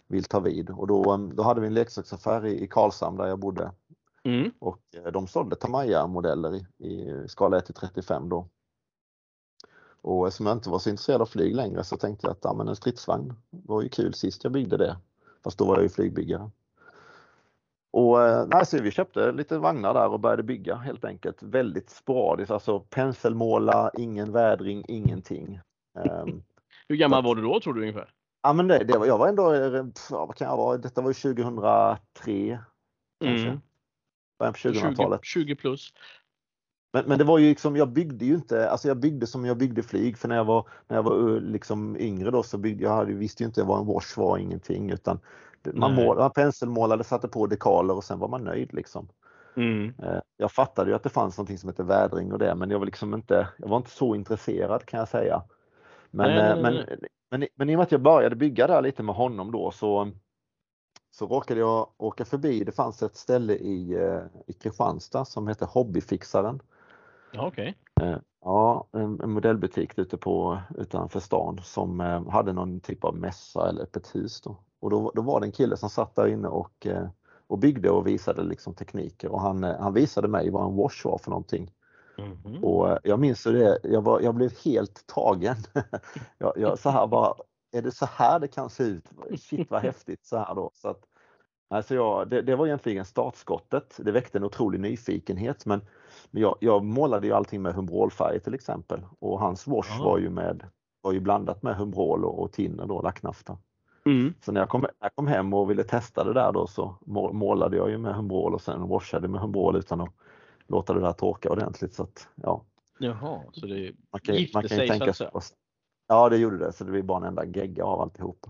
[0.08, 0.70] vill ta vid.
[0.70, 3.72] Och då, eh, då hade vi en leksaksaffär i, i Karlshamn där jag bodde
[4.24, 4.52] Mm.
[4.60, 8.48] och eh, de sålde Tamaya-modeller i, i skala 1 till 35 då.
[10.02, 12.54] Och eftersom jag inte var så intresserad av flyg längre så tänkte jag att ja,
[12.54, 14.98] men en stridsvagn var ju kul sist jag byggde det.
[15.44, 16.50] Fast då var jag ju flygbyggare.
[17.92, 21.44] Och eh, nej, så vi köpte lite vagnar där och började bygga helt enkelt.
[21.44, 25.60] Väldigt sporadiskt, alltså penselmåla, ingen vädring, ingenting.
[26.00, 26.44] Ehm,
[26.88, 28.14] Hur gammal var du då tror du ungefär?
[28.42, 31.02] Ja men det, det var, jag var ändå, eh, ja, vad kan jag vara, detta
[31.02, 32.60] var ju 2003
[33.24, 33.48] kanske.
[33.48, 33.62] Mm.
[34.40, 35.26] Början på 20, 2000-talet.
[35.26, 35.94] 20 plus.
[36.94, 39.58] Men, men det var ju liksom, jag byggde ju inte, alltså jag byggde som jag
[39.58, 42.84] byggde flyg för när jag var, när jag var eh, liksom yngre då så byggde
[42.84, 45.20] jag, visste ju inte vad en wash var, ingenting utan
[45.74, 46.06] man, Nej.
[46.06, 49.08] mål, man penselmålade, satte på dekaler och sen var man nöjd liksom.
[49.56, 49.94] Mm.
[50.04, 52.80] Eh, Jag fattade ju att det fanns någonting som heter vädring och det men jag
[52.80, 55.44] var liksom inte, jag var inte så intresserad kan jag säga.
[56.12, 56.86] Men, Nej, eh, nej, men,
[57.30, 60.12] men, men i och med att jag började bygga där lite med honom då så,
[61.12, 65.66] så råkade jag åka förbi, det fanns ett ställe i, eh, i Kristianstad som heter
[65.66, 66.62] Hobbyfixaren.
[67.32, 67.78] Ja, okej.
[68.42, 72.00] Ja, en, modellbutik ute på, utanför stan som
[72.30, 74.42] hade någon typ av mässa eller öppet hus.
[74.42, 74.58] Då.
[74.80, 77.08] Och då, då var det en kille som satt där inne och, eh,
[77.48, 81.06] och byggde och visade liksom tekniker och han, eh, han visade mig vad en wash
[81.06, 81.72] var för någonting.
[82.18, 82.64] Mhm.
[82.64, 85.56] Och eh, jag minns det, jag, var, jag blev helt tagen.
[86.38, 87.34] jag, jag, så här bara,
[87.72, 89.06] är det så här det kan se ut?
[89.40, 90.72] Shit vad häftigt så här då.
[90.74, 91.00] Så att,
[91.70, 93.96] alltså jag, det, det var egentligen startskottet.
[93.98, 95.82] Det väckte en otrolig nyfikenhet men,
[96.32, 100.04] men jag, jag målade ju allting med humbrolfärg till exempel och hans wash Ah.
[100.04, 100.70] var ju med
[101.02, 103.58] var ju blandat med humbrol och, och tinner då, lacknafta.
[104.08, 104.34] Mm.
[104.42, 106.96] Så när jag, kom, när jag kom hem och ville testa det där då så
[107.06, 110.14] må- målade jag ju med humbrol och sen washade med humbrol utan att
[110.68, 111.94] låta det där torka ordentligt.
[111.94, 112.64] Så att, ja,
[113.00, 115.28] Jaha, så det man kan, gifte man kan sig så tänka att sig.
[115.32, 115.58] säga.
[116.08, 116.74] Ja, det gjorde det.
[116.74, 118.46] Så det blev bara en enda gegga av alltihop.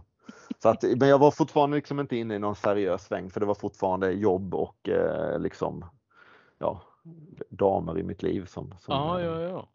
[0.61, 3.45] Så att, men jag var fortfarande liksom inte inne i någon seriös sväng för det
[3.45, 5.85] var fortfarande jobb och eh, liksom
[6.57, 6.81] ja,
[7.49, 9.67] damer i mitt liv som, som Ja, eh, ja, ja.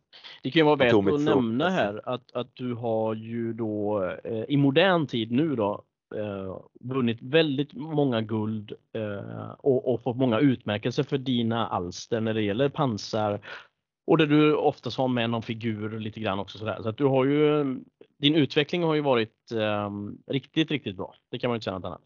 [0.43, 1.81] Det kan ju vara värt att nämna alltså.
[1.81, 7.19] här att, att du har ju då eh, i modern tid nu då eh, vunnit
[7.23, 12.69] väldigt många guld eh, och, och fått många utmärkelser för dina alster när det gäller
[12.69, 13.41] pansar
[14.07, 16.79] och där du oftast har med någon figur lite grann också sådär.
[16.83, 17.65] Så att du har ju,
[18.19, 19.91] din utveckling har ju varit eh,
[20.27, 21.15] riktigt, riktigt bra.
[21.31, 22.03] Det kan man ju inte säga något annat.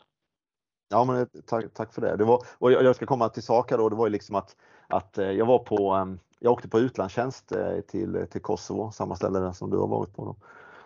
[0.89, 2.17] Ja, men eh, tack, tack för det.
[2.17, 3.89] det var, och jag, ska komma till sak här då.
[3.89, 4.57] Det var ju liksom att,
[4.89, 9.17] att eh, jag var på, em, jag åkte på utlandstjänst eh, till, till Kosovo, samma
[9.17, 10.25] ställe där som du har varit på.
[10.25, 10.37] Då.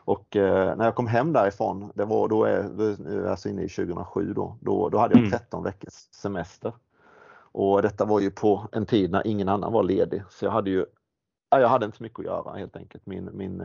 [0.05, 4.33] Och eh, när jag kom hem därifrån, det var då är alltså inne i 2007
[4.33, 5.31] då, då, då hade jag Mm.
[5.31, 6.73] 13 veckors semester.
[7.53, 10.23] Och detta var ju på en tid när ingen annan var ledig.
[10.31, 10.87] Så jag hade ju,
[11.51, 13.07] ja, jag hade inte så mycket att göra helt enkelt.
[13.07, 13.63] Min, min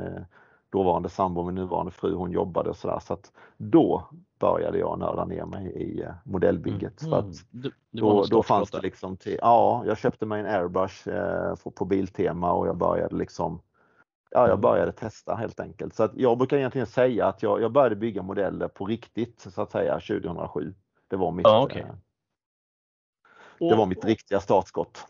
[0.75, 2.99] dåvarande sambo, min nuvarande fru, hon jobbade och sådär.
[2.99, 4.03] Så att då
[4.39, 7.01] började jag nörda ner mig i eh, modellbygget.
[7.13, 10.45] Att Det, det var då, då fanns det liksom till, ja, jag köpte mig en
[10.45, 13.61] airbrush eh, på- Biltema och jag började liksom,
[14.31, 14.61] ja, jag Mm.
[14.61, 15.95] började testa helt enkelt.
[15.95, 19.61] Så att jag brukar egentligen säga att jag, jag började bygga modeller på riktigt så
[19.61, 20.73] att säga 2007.
[21.07, 21.81] Det var mitt, Ja, okej.
[21.81, 21.95] eh,
[23.69, 25.07] det var mitt riktiga startskott.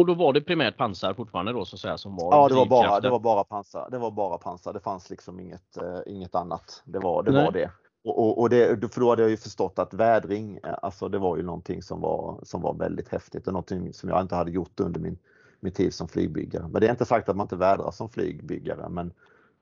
[0.00, 2.54] Och då var det primärt pansar fortfarande då så att säga som var Ja, det
[2.54, 3.88] var bara, det var bara pansar.
[3.90, 4.72] Det var bara pansar.
[4.72, 6.82] Det fanns liksom inget, eh, inget annat.
[6.84, 7.32] Det var det.
[7.32, 7.44] Nej.
[7.44, 7.70] Var det.
[8.04, 11.18] Och, och, och det, för då hade jag ju förstått att vädring, eh, alltså det
[11.18, 14.50] var ju någonting som var, som var väldigt häftigt och någonting som jag inte hade
[14.50, 15.18] gjort under min,
[15.60, 16.68] min tid som flygbyggare.
[16.68, 19.12] Men det är inte sagt att man inte vädrar som flygbyggare, men,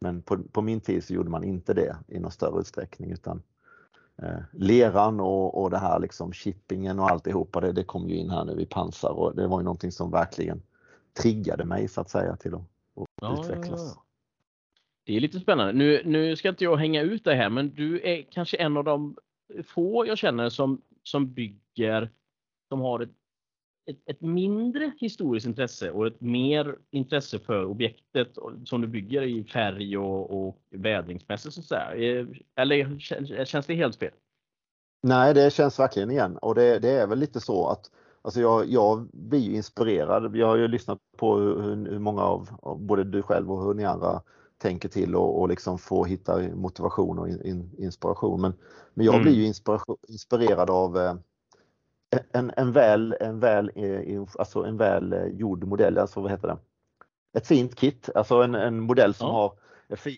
[0.01, 3.43] men på, på min tid så gjorde man inte det i någon större utsträckning utan
[4.53, 8.45] leran och, och det här liksom shippingen och alltihopa, det, det kom ju in här
[8.45, 10.63] nu i pansar och det var ju någonting som verkligen
[11.23, 12.61] triggade mig så att säga till att,
[12.97, 13.81] att Ja, utvecklas.
[13.81, 14.03] ja, ja.
[15.05, 15.73] Det är lite spännande.
[15.73, 18.85] Nu, nu ska inte jag hänga ut dig här, men du är kanske en av
[18.85, 19.17] de
[19.65, 22.11] få jag känner som, som bygger,
[22.69, 23.11] som har ett,
[23.89, 28.29] ett, ett mindre historiskt intresse och ett mer intresse för objektet
[28.65, 31.55] som du bygger i färg och, och vädringsmässigt.
[31.55, 32.21] Så att säga.
[32.21, 32.99] Eh, Eller
[33.45, 34.13] känns, det helt fel?
[35.03, 37.91] Nej, det känns verkligen igen och det, det är väl lite så att
[38.23, 40.37] alltså jag, jag blir ju inspirerad.
[40.37, 43.75] Jag har ju lyssnat på hur, hur många av, av både du själv och hur
[43.75, 44.23] ni andra
[44.59, 48.41] tänker till och, och liksom får hitta motivation och in, in, inspiration.
[48.41, 48.53] Men,
[48.95, 49.53] men jag blir ju
[50.09, 51.15] inspirerad av eh,
[52.33, 56.49] en, en väl, en väl, eh, alltså en väl eh, gjord modell, alltså vad heter
[56.49, 56.59] det?
[57.39, 59.33] Ett fint kit, alltså en, en modell som ja.
[59.33, 59.53] har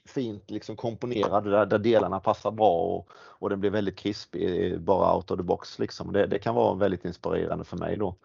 [0.08, 5.16] fint liksom komponerad där, där, delarna passar bra och, och den blir väldigt krispig bara
[5.16, 5.78] out of the box.
[5.78, 6.12] Liksom.
[6.12, 8.16] Det, det kan vara väldigt inspirerande för mig då.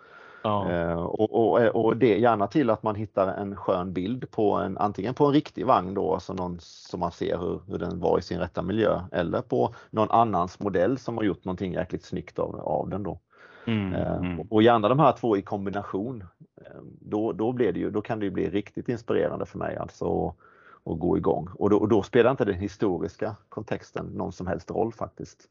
[0.43, 0.71] Ja.
[0.71, 4.77] Eh, och, och, och, det gärna till att man hittar en skön bild på en,
[4.77, 8.19] antingen på en riktig vagn då, alltså någon som man ser hur, hur den var
[8.19, 12.39] i sin rätta miljö, eller på någon annans modell som har gjort någonting jäkligt snyggt
[12.39, 13.19] av, av den då.
[13.67, 14.41] Mm, eh, mm.
[14.49, 16.23] Och gärna de här två i kombination.
[16.61, 20.35] Eh, då, då, blir det ju, då kan det bli riktigt inspirerande för mig alltså
[20.83, 21.49] att gå igång.
[21.53, 25.49] Och då, och då spelar inte den historiska kontexten någon som helst roll faktiskt.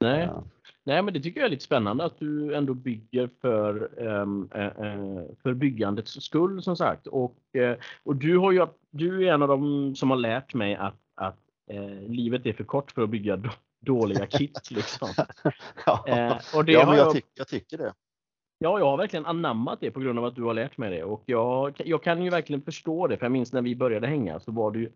[0.00, 0.28] Nej.
[0.32, 0.44] Ja.
[0.84, 5.22] Nej, men det tycker jag är lite spännande att du ändå bygger för, um, uh,
[5.42, 7.06] för byggandets skull som sagt.
[7.06, 7.36] Och,
[8.02, 11.38] och du, har ju, du är en av dem som har lärt mig att, att
[12.06, 13.36] livet är för kort för att bygga
[13.80, 14.70] dåliga kit.
[14.70, 15.08] Liksom.
[15.86, 17.94] ja, och det ja men jag, jag, tyck, jag tycker det.
[18.58, 21.04] Ja, jag har verkligen anammat det på grund av att du har lärt mig det
[21.04, 23.18] och jag, jag kan ju verkligen förstå det.
[23.18, 24.92] För jag minns när vi började hänga så var det ju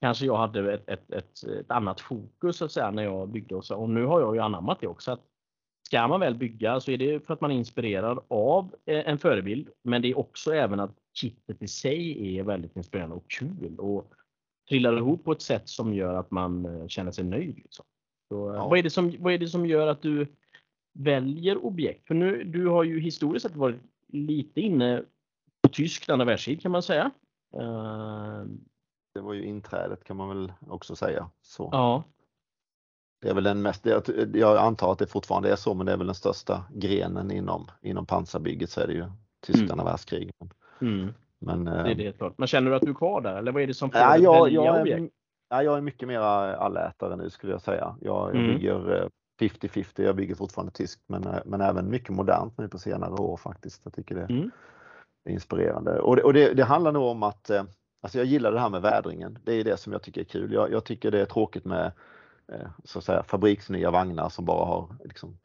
[0.00, 3.54] kanske jag hade ett, ett, ett, ett annat fokus så att säga när jag byggde
[3.54, 3.76] och så.
[3.76, 5.12] Och nu har jag ju anammat det också.
[5.12, 5.20] Att
[5.86, 9.18] ska man väl bygga så är det för att man är inspirerad av eh, en
[9.18, 9.68] förebild.
[9.82, 14.12] Men det är också även att kittet i sig är väldigt inspirerande och kul och
[14.68, 17.56] trillar ihop på ett sätt som gör att man eh, känner sig nöjd.
[17.56, 17.84] Liksom.
[18.32, 18.68] Så, eh, ja.
[18.68, 20.26] vad, är det som, vad är det som gör att du
[20.92, 22.06] väljer objekt?
[22.06, 25.02] För nu, du har ju historiskt sett varit lite inne
[25.62, 27.10] på tyskt andra världskrig kan man säga.
[27.56, 28.44] Uh,
[29.14, 31.30] det var ju inträdet kan man väl också säga.
[31.42, 31.68] Så.
[31.72, 32.04] Ja.
[33.20, 33.86] Det är väl den mest,
[34.34, 37.70] jag antar att det fortfarande är så, men det är väl den största grenen inom,
[37.82, 39.04] inom pansarbygget så är det ju
[39.46, 39.84] tyskt andra mm.
[39.84, 40.30] världskrig.
[40.80, 41.14] Mm.
[41.38, 42.38] Men, det är eh, det klart.
[42.38, 44.06] Men känner du att du är kvar där eller vad är det som får dig
[44.06, 45.14] att välja jag objekt?
[45.52, 47.96] Ja, jag är mycket mer allätare nu skulle jag säga.
[48.00, 48.54] Jag, jag mm.
[48.54, 49.08] bygger
[49.40, 53.12] 50-50, eh, jag bygger fortfarande tyskt men, eh, men även mycket modernt nu på senare
[53.12, 53.80] år faktiskt.
[53.84, 54.50] Jag tycker det mm.
[55.24, 56.00] är inspirerande.
[56.00, 57.50] Och, det, och det, det handlar nog om att
[58.02, 59.38] Alltså jag gillar det här med vädringen.
[59.44, 60.52] Det är det som jag tycker är kul.
[60.52, 61.92] Jag, jag tycker det är tråkigt med
[62.52, 65.38] eh, så att säga, fabriksnya vagnar som bara har liksom,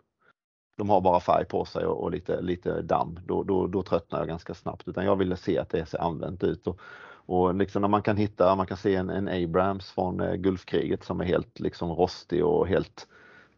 [0.78, 3.20] de har bara färg på sig och, och lite, lite damm.
[3.26, 4.88] Då, då, då, tröttnar jag ganska snabbt.
[4.88, 6.68] Utan jag ville se att det ser använt ut.
[6.68, 6.80] Och,
[7.28, 11.04] och liksom när man kan hitta, man kan se en, en Abrams från eh, Gulfkriget
[11.04, 13.08] som är helt liksom rostig och helt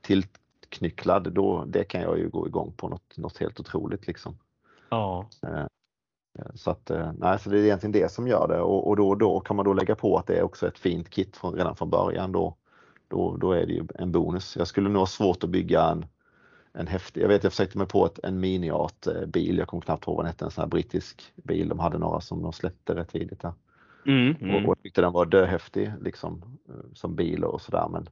[0.01, 1.33] tillknycklad.
[1.33, 4.37] Då, det kan jag ju gå igång på något, något helt otroligt liksom.
[4.89, 5.29] Ja.
[5.47, 5.65] Eh,
[6.55, 9.15] så, att, eh, nej, så det är egentligen det som gör det och, och då,
[9.15, 11.75] då kan man då lägga på att det är också ett fint kit från, redan
[11.75, 12.31] från början.
[12.31, 12.55] Då,
[13.07, 14.57] då, då är det ju en bonus.
[14.57, 16.05] Jag skulle nog ha svårt att bygga en,
[16.73, 20.07] en häftig, jag vet jag försökte mig på ett, en miniart bil, jag kommer knappt
[20.07, 21.69] ihåg vad den hette, en sån här brittisk bil.
[21.69, 23.53] De hade några som de släppte rätt tidigt där.
[24.05, 24.55] Mm, mm.
[24.55, 28.03] Och, och jag tyckte den var döhäftig liksom eh, som bil och sådär men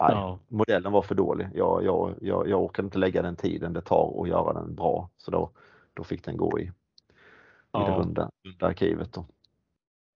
[0.00, 0.38] nej, ja.
[0.48, 1.48] modellen var för dålig.
[1.54, 5.10] Jag, jag, jag, jag orkade inte lägga den tiden det tar att göra den bra
[5.16, 5.50] så då,
[5.94, 6.72] då fick den gå i
[7.72, 7.86] ja.
[7.86, 9.12] i det runda, runda arkivet.
[9.12, 9.24] Då.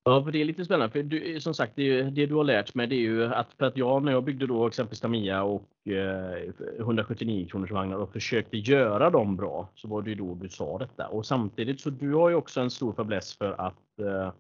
[0.07, 0.93] Ja, för det är lite spännande.
[0.93, 3.55] För du, eh, som sagt, det, det, du har lärt mig det är ju att
[3.55, 8.13] för att jag när jag byggde då exempelvis Tamiya och eh, 179 kronors vagnar och
[8.13, 11.09] försökte göra dem bra så var det ju då du sa detta.
[11.09, 14.33] Och samtidigt så du har ju också en stor fäbless för att eh,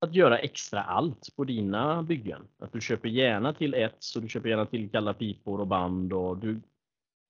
[0.00, 2.42] att göra extra allt på dina byggen.
[2.58, 6.12] Att du köper gärna till ett så du köper gärna till kalla pipor och band
[6.12, 6.60] och du,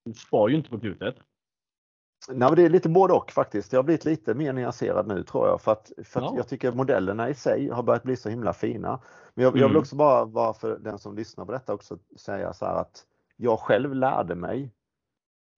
[0.05, 1.15] du spar ju inte på klutet.
[2.29, 3.73] Nej, det är lite både och faktiskt.
[3.73, 6.33] Jag har blivit lite mer nyanserad nu tror jag för att, för att ja.
[6.37, 8.99] jag tycker modellerna i sig har börjat bli så himla fina.
[9.33, 9.61] Men jag, mm.
[9.61, 9.81] jag vill mm.
[9.81, 13.05] också bara, bara för den som lyssnar på detta också säga så här att
[13.37, 14.71] jag själv lärde mig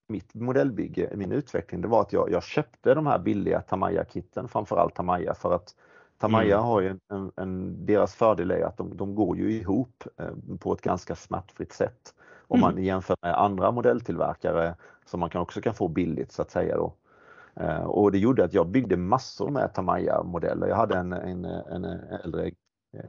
[0.08, 4.96] mitt modellbygge, min utveckling, det var att jag, jag köpte de här billiga Tamaya-kitten, framförallt
[4.96, 5.76] Tamaya för att
[6.18, 6.66] Tamaya mm.
[6.66, 10.74] har ju en, en, deras fördel är att de, de går ju ihop eh, på
[10.74, 12.14] ett ganska smärtfritt sätt.
[12.48, 12.76] Om mm.
[12.76, 14.76] man jämför med andra modelltillverkare
[15.06, 16.78] som man kan också kan få billigt så att säga.
[16.78, 16.94] Då.
[17.56, 20.68] Eh, och det gjorde att jag byggde massor med Tamaya-modeller.
[20.68, 21.86] Jag hade en, en, en
[22.24, 22.52] äldre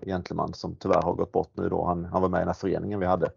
[0.03, 1.85] gentleman som tyvärr har gått bort nu då.
[1.85, 3.31] Han, han var med i den här föreningen vi hade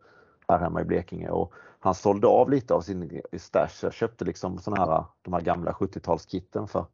[0.48, 3.84] här hemma i Blekinge och han sålde av lite av sin stash.
[3.84, 6.86] Jag köpte liksom såna här, de här gamla 70-talskitten för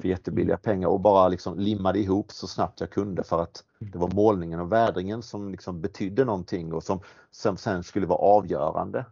[0.00, 3.98] för jättebilliga pengar och bara liksom limmade ihop så snabbt jag kunde för att det
[3.98, 9.04] var målningen och vädringen som liksom betydde någonting och som, som sen skulle vara avgörande.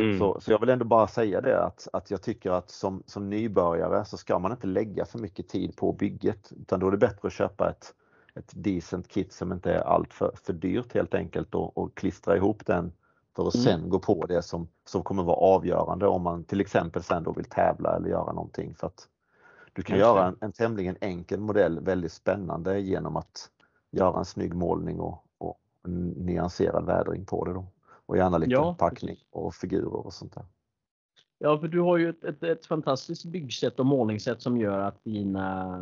[0.00, 0.18] Mm.
[0.18, 3.30] Så, så jag vill ändå bara säga det att, att jag tycker att som, som
[3.30, 6.96] nybörjare så ska man inte lägga för mycket tid på bygget utan då är det
[6.96, 7.94] bättre att köpa ett,
[8.34, 12.36] ett decent kit som inte är allt för, för dyrt helt enkelt och, och klistra
[12.36, 12.92] ihop den
[13.36, 13.64] för att mm.
[13.64, 17.32] sen gå på det som, som kommer vara avgörande om man till exempel sen då
[17.32, 18.74] vill tävla eller göra någonting.
[18.74, 19.08] För att
[19.72, 23.50] du kan göra en, en tämligen enkel modell väldigt spännande genom att,
[23.92, 25.58] göra en snygg målning och, och
[26.16, 27.66] nyanserad vädring på det då.
[28.06, 30.44] Och gärna lite Ja, packning och figurer och sånt där.
[31.38, 35.04] Ja, för du har ju ett, ett, ett fantastiskt byggsätt och målningssätt som gör att
[35.04, 35.78] dina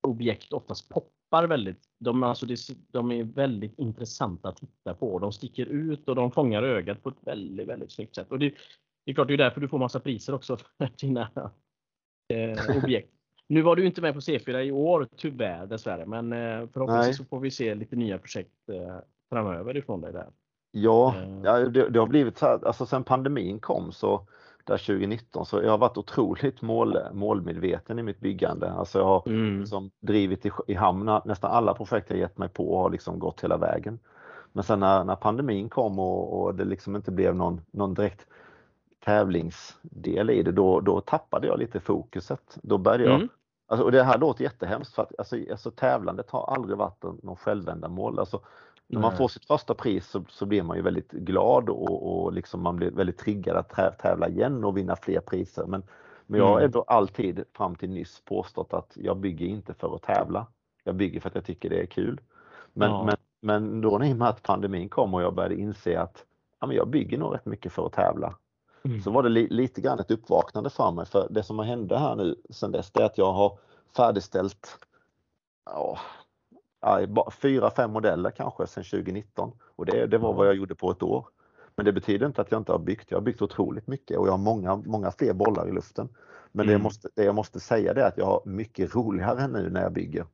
[0.00, 1.82] objekt oftast poppar väldigt.
[1.98, 2.46] De, alltså
[2.90, 5.18] de är väldigt intressanta att titta på.
[5.18, 8.30] De sticker ut och de fångar ögat på ett väldigt, väldigt snyggt sätt.
[8.30, 8.54] Och det,
[9.04, 11.30] det är klart, det är därför du får massa priser också för dina
[12.28, 13.17] eh, objekt.
[13.48, 17.14] Nu var du inte med på C4 i år tyvärr dessvärre, men eh, förhoppningsvis Nej.
[17.14, 18.96] så får vi se lite nya projekt eh,
[19.30, 20.26] framöver ifrån dig där.
[20.70, 21.40] Ja, Eh.
[21.44, 24.26] ja det, det har blivit så här, alltså sen pandemin kom så
[24.64, 28.70] där 2019 så jag har varit otroligt mål, målmedveten i mitt byggande.
[28.72, 29.60] Alltså jag har Mm.
[29.60, 33.44] liksom drivit i, i hamn nästan alla projekt jag gett mig på har liksom gått
[33.44, 33.98] hela vägen.
[34.52, 38.26] Men sen när, när pandemin kom och, och det liksom inte blev någon, någon direkt
[39.04, 42.58] tävlingsdel i det, då, då tappade jag lite fokuset.
[42.62, 43.28] Då började jag, Mm.
[43.66, 47.36] alltså, och det här låter jättehemskt för att alltså, alltså, tävlandet har aldrig varit någon
[47.36, 48.18] självändamål.
[48.18, 48.40] Alltså,
[48.86, 52.32] när man får sitt första pris så, så blir man ju väldigt glad och, och
[52.32, 55.66] liksom man blir väldigt triggad att tä- tävla igen och vinna fler priser.
[55.66, 55.82] Men,
[56.26, 56.64] men jag har Mm.
[56.64, 60.46] ändå alltid fram till nyss påstått att jag bygger inte för att tävla.
[60.84, 62.20] Jag bygger för att jag tycker det är kul.
[62.72, 63.04] Men, Ja.
[63.04, 66.24] men, men då i och med att pandemin kom och jag började inse att
[66.60, 68.34] ja, men jag bygger nog rätt mycket för att tävla.
[68.84, 69.02] Mm.
[69.02, 71.06] Så var det li, lite grann ett uppvaknande för mig.
[71.06, 73.58] För det som har hänt här nu sen dess det är att jag har
[73.96, 74.78] färdigställt
[75.64, 75.98] ja,
[77.30, 79.52] fyra, fem modeller kanske sedan 2019.
[79.76, 81.26] Och det, det var vad jag gjorde på ett år.
[81.76, 83.10] Men det betyder inte att jag inte har byggt.
[83.10, 86.08] Jag har byggt otroligt mycket och jag har många, många fler bollar i luften.
[86.52, 86.82] Men det, jag Mm.
[86.82, 90.26] måste, det jag måste säga är att jag har mycket roligare nu när jag bygger.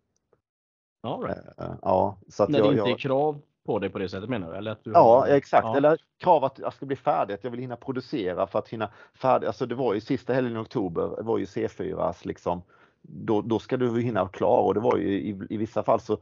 [1.02, 1.38] All right.
[1.58, 4.08] Eh, Ja, så att När jag, det inte jag, är krav på dig på det
[4.08, 4.56] sättet menar du?
[4.56, 5.64] Eller att du Ja, har- exakt.
[5.64, 5.76] Ja.
[5.76, 8.88] Eller krav att jag ska bli färdig, att jag vill hinna producera för att hinna
[9.14, 9.46] färdig.
[9.46, 12.62] Alltså det var ju sista helgen i oktober, det var ju C4 liksom.
[13.02, 16.00] Då, då ska du hinna vara klar och det var ju i, i vissa fall
[16.00, 16.18] så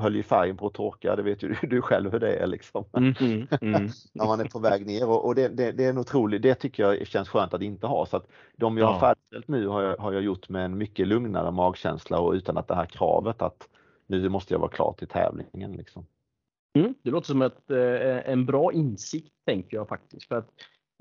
[0.00, 2.46] höll ju färgen på att torka, det vet ju du, du själv hur det är
[2.46, 2.84] liksom.
[2.92, 3.88] Mm, mm, mm.
[4.12, 6.54] När man är på väg ner och, och det, det, det är en otrolig, det
[6.54, 8.06] tycker jag känns skönt att inte ha.
[8.06, 8.26] Så att
[8.56, 8.92] de jag Ja.
[8.92, 12.56] har färdigställt nu har jag, har jag gjort med en mycket lugnare magkänsla och utan
[12.58, 13.68] att det här kravet att
[14.06, 16.06] nu måste jag vara klar till tävlingen liksom.
[16.78, 20.28] Mm, det låter som ett, eh, en bra insikt tänker jag faktiskt.
[20.28, 20.48] För att,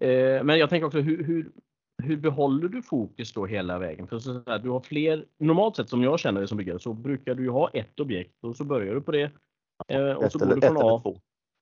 [0.01, 1.51] eh, men jag tänker också hur, hur,
[2.03, 4.07] hur behåller du fokus då hela vägen?
[4.07, 6.93] För så att du har fler, normalt sett som jag känner det som byggare så
[6.93, 9.31] brukar du ju ha ett objekt och så börjar du på det.
[9.87, 11.19] Eh, och Ett så går eller, du ett från eller A, två.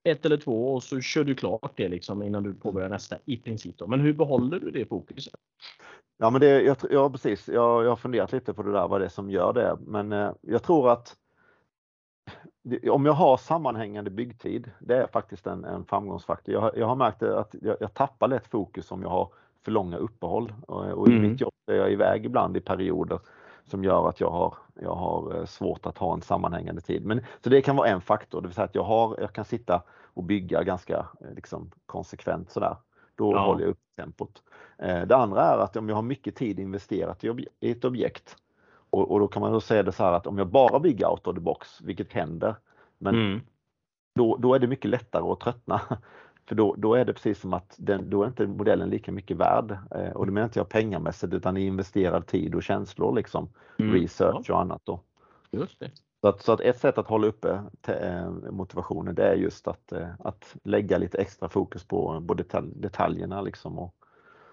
[0.09, 3.37] ett eller två och så kör du klart det liksom innan du påbörjar nästa i
[3.37, 3.77] princip.
[3.77, 3.87] Då.
[3.87, 5.33] Men hur behåller du det fokuset?
[6.17, 7.47] Ja, men det, jag, ja precis.
[7.47, 9.77] Jag, jag har funderat lite på det där, vad det är som gör det.
[9.87, 11.15] Men eh, jag tror att
[12.91, 16.53] om jag har sammanhängande byggtid, det är faktiskt en, en framgångsfaktor.
[16.53, 19.29] Jag, har- jag har märkt att jag, jag tappar lätt fokus om jag har
[19.65, 20.53] för långa uppehåll.
[20.67, 21.31] Och, och i Mm.
[21.31, 23.19] mitt jobb är jag iväg ibland i perioder
[23.65, 27.05] som gör att jag har, jag har eh, svårt att ha en sammanhängande tid.
[27.05, 29.45] Men, så det kan vara en faktor, det vill säga att jag, har, jag kan
[29.45, 32.75] sitta och bygga ganska eh, liksom, konsekvent sådär.
[33.15, 33.45] Då Ja.
[33.45, 34.43] håller jag upp tempot.
[34.77, 38.35] Eh, Det andra är att om jag har mycket tid investerat i, i ett objekt
[38.97, 41.07] och, och då kan man då säga det så här att om jag bara bygger
[41.11, 42.55] out of the box, vilket händer,
[42.97, 43.41] men Mm.
[44.15, 45.81] då, då är det mycket lättare att tröttna.
[46.47, 49.37] För då, då är det precis som att den, då är inte modellen lika mycket
[49.37, 49.77] värd.
[49.91, 53.49] Eh, och det menar inte jag pengamässigt utan i investerad tid och känslor liksom.
[53.79, 53.93] Mm.
[53.93, 54.99] Research och annat då.
[55.49, 55.91] Ja, just det.
[56.21, 59.91] Så att, så att ett sätt att hålla uppe eh, motivationen det är just att,
[59.91, 64.07] eh, att lägga lite extra fokus på, på detalj, detaljerna liksom och, eh,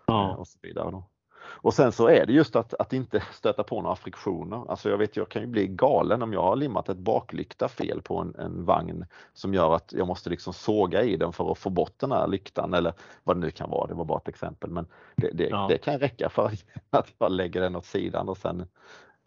[0.07, 0.37] Ja.
[0.37, 0.91] och så vidare.
[0.91, 1.05] Då.
[1.47, 4.71] Och sen så är det just att, att inte stöta på några friktioner.
[4.71, 8.03] Alltså jag vet, jag kan ju bli galen om jag har limmat ett baklykta fel
[8.03, 11.59] på en, en vagn som gör att jag måste liksom såga i den för att
[11.59, 12.93] få bort den här lyktan eller
[13.25, 13.87] vad det nu kan vara.
[13.87, 14.87] Det var bara ett exempel, men
[15.17, 15.67] det, det, Ja.
[15.69, 16.51] det kan räcka för
[16.91, 18.67] att jag lägger den åt sidan och sen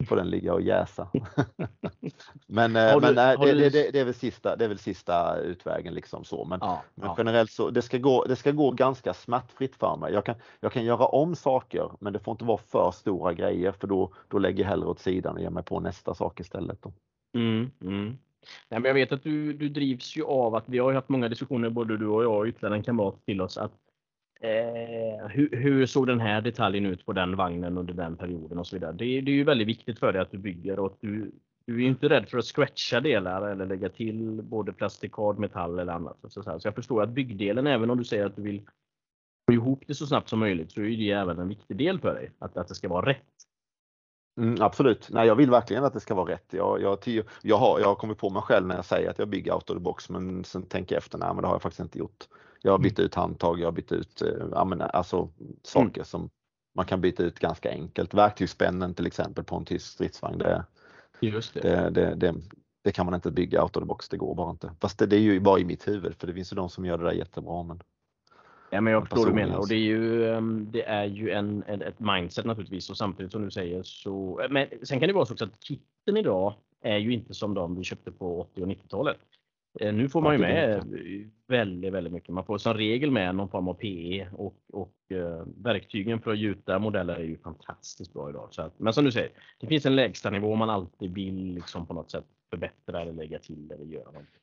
[0.06, 1.08] får den ligga och jäsa.
[2.46, 4.68] men eh, du- men nej, har det, du- det, det, är väl sista, det är
[4.68, 6.44] väl sista utvägen liksom så.
[6.44, 7.14] Men, Ja, men ja.
[7.18, 10.12] generellt så det ska, gå, det ska gå ganska smärtfritt för mig.
[10.12, 13.72] Jag kan, jag kan göra om saker men det får inte vara för stora grejer
[13.72, 16.84] för då, då lägger jag hellre åt sidan och ger mig på nästa sak istället.
[17.34, 18.18] Mm, mm.
[18.68, 21.28] Nej, men jag vet att du, du drivs ju av att vi har haft många
[21.28, 23.72] diskussioner, både du och jag och ytterligare en kamrat till oss, att
[24.40, 28.66] eh, hur, hur såg den här detaljen ut på den vagnen under den perioden och
[28.66, 28.92] så vidare.
[28.92, 31.30] Det, det är ju väldigt viktigt för dig att du bygger och att du,
[31.66, 35.78] du är ju inte rädd för att scratcha delar eller lägga till både plastikad, metall
[35.78, 36.16] eller annat.
[36.28, 36.58] Så, så, här.
[36.58, 38.62] så jag förstår att byggdelen, även om du säger att du vill
[39.48, 42.14] få ihop det så snabbt som möjligt, så är det även en viktig del för
[42.14, 42.30] dig.
[42.38, 43.24] Att, att det ska vara rätt.
[44.40, 46.46] Mm, absolut, nej jag vill verkligen att det ska vara rätt.
[46.50, 46.98] Jag, jag,
[47.42, 49.70] jag, har, jag har kommit på mig själv när jag säger att jag bygger out
[49.70, 51.98] of the box men sen tänker jag efter, nej men det har jag faktiskt inte
[51.98, 52.28] gjort.
[52.62, 55.28] Jag har bytt ut handtag, jag har bytt ut eh, ja, men, alltså,
[55.62, 56.30] saker som
[56.74, 58.14] man kan byta ut ganska enkelt.
[58.14, 60.38] Verktygsspännen till exempel på en tysk stridsvagn.
[60.38, 60.64] Det,
[61.20, 61.90] Just det.
[61.90, 62.34] det, det,
[62.84, 64.70] det, kan man inte bygga out of the box, det går bara inte.
[64.80, 66.98] Fast det, är ju bara i mitt huvud för det finns ju de som gör
[66.98, 67.62] det där jättebra.
[67.62, 67.82] Men...
[68.70, 71.30] Ja, men jag förstår vad du menar och det är ju, ehm, det är ju
[71.30, 74.46] en, en, ett mindset naturligtvis och samtidigt som du säger så.
[74.50, 77.74] Men sen kan det vara så också att kitten idag är ju inte som de
[77.74, 79.18] vi köpte på 80 och 90-talet.
[79.80, 80.84] Eh, nu får man ju med
[81.46, 82.34] väldigt, väldigt mycket.
[82.34, 86.38] Man får som regel med någon form av PE och, och uh, verktygen för att
[86.38, 88.48] gjuta modeller är ju fantastiskt bra idag.
[88.50, 91.86] Så att, men som du säger, det finns en lägsta nivå man alltid vill liksom
[91.86, 94.40] på något sätt förbättra eller lägga till eller göra någonting.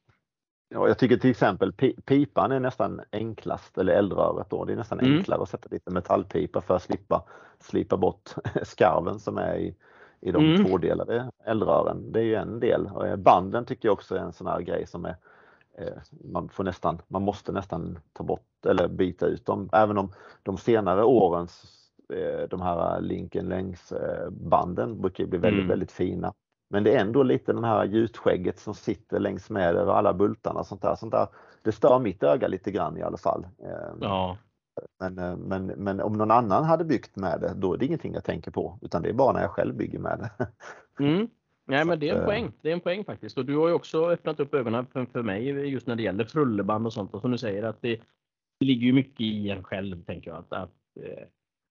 [0.69, 1.73] Ja, jag tycker till exempel
[2.05, 4.65] pipan är nästan enklast, eller eldröret då.
[4.65, 5.17] Det är nästan mm.
[5.17, 7.23] enklare att sätta lite metallpipa för att slippa
[7.59, 8.29] slipa bort
[8.63, 9.75] skarven som är i,
[10.25, 10.65] i de mm.
[10.65, 12.11] tvådelade eldrören.
[12.11, 12.87] Det är ju en del.
[12.87, 15.15] Och banden tycker jag också är en sån här grej som är
[15.77, 15.93] eh,
[16.33, 19.69] man får nästan, man måste nästan ta bort eller byta ut dem.
[19.73, 20.11] Även om
[20.43, 21.63] de senare årens
[22.13, 25.69] eh, de här Linken längs eh, banden brukar bli väldigt, mm.
[25.69, 26.33] väldigt fina.
[26.69, 30.63] Men det är ändå lite den här gjutskägget som sitter längs med över alla bultarna.
[30.63, 31.27] Sånt där, sånt där.
[31.63, 33.47] Det stör mitt öga lite grann i alla fall.
[33.99, 34.37] Ja.
[34.99, 38.13] Men, eh, men, men om någon annan hade byggt med det, då är det ingenting
[38.13, 38.79] jag tänker på.
[38.81, 40.47] Utan det är bara när jag själv bygger med det.
[40.99, 41.27] Mm.
[41.67, 42.51] Nej, men det är en eh, poäng.
[42.61, 43.37] Det är en poäng faktiskt.
[43.37, 46.23] Och du har ju också öppnat upp ögonen för, för mig just när det gäller
[46.23, 47.13] frulleband och sånt.
[47.13, 48.01] Och som du säger att det,
[48.59, 50.37] det ligger ju mycket i en själv, tänker jag.
[50.37, 51.23] Att, att eh,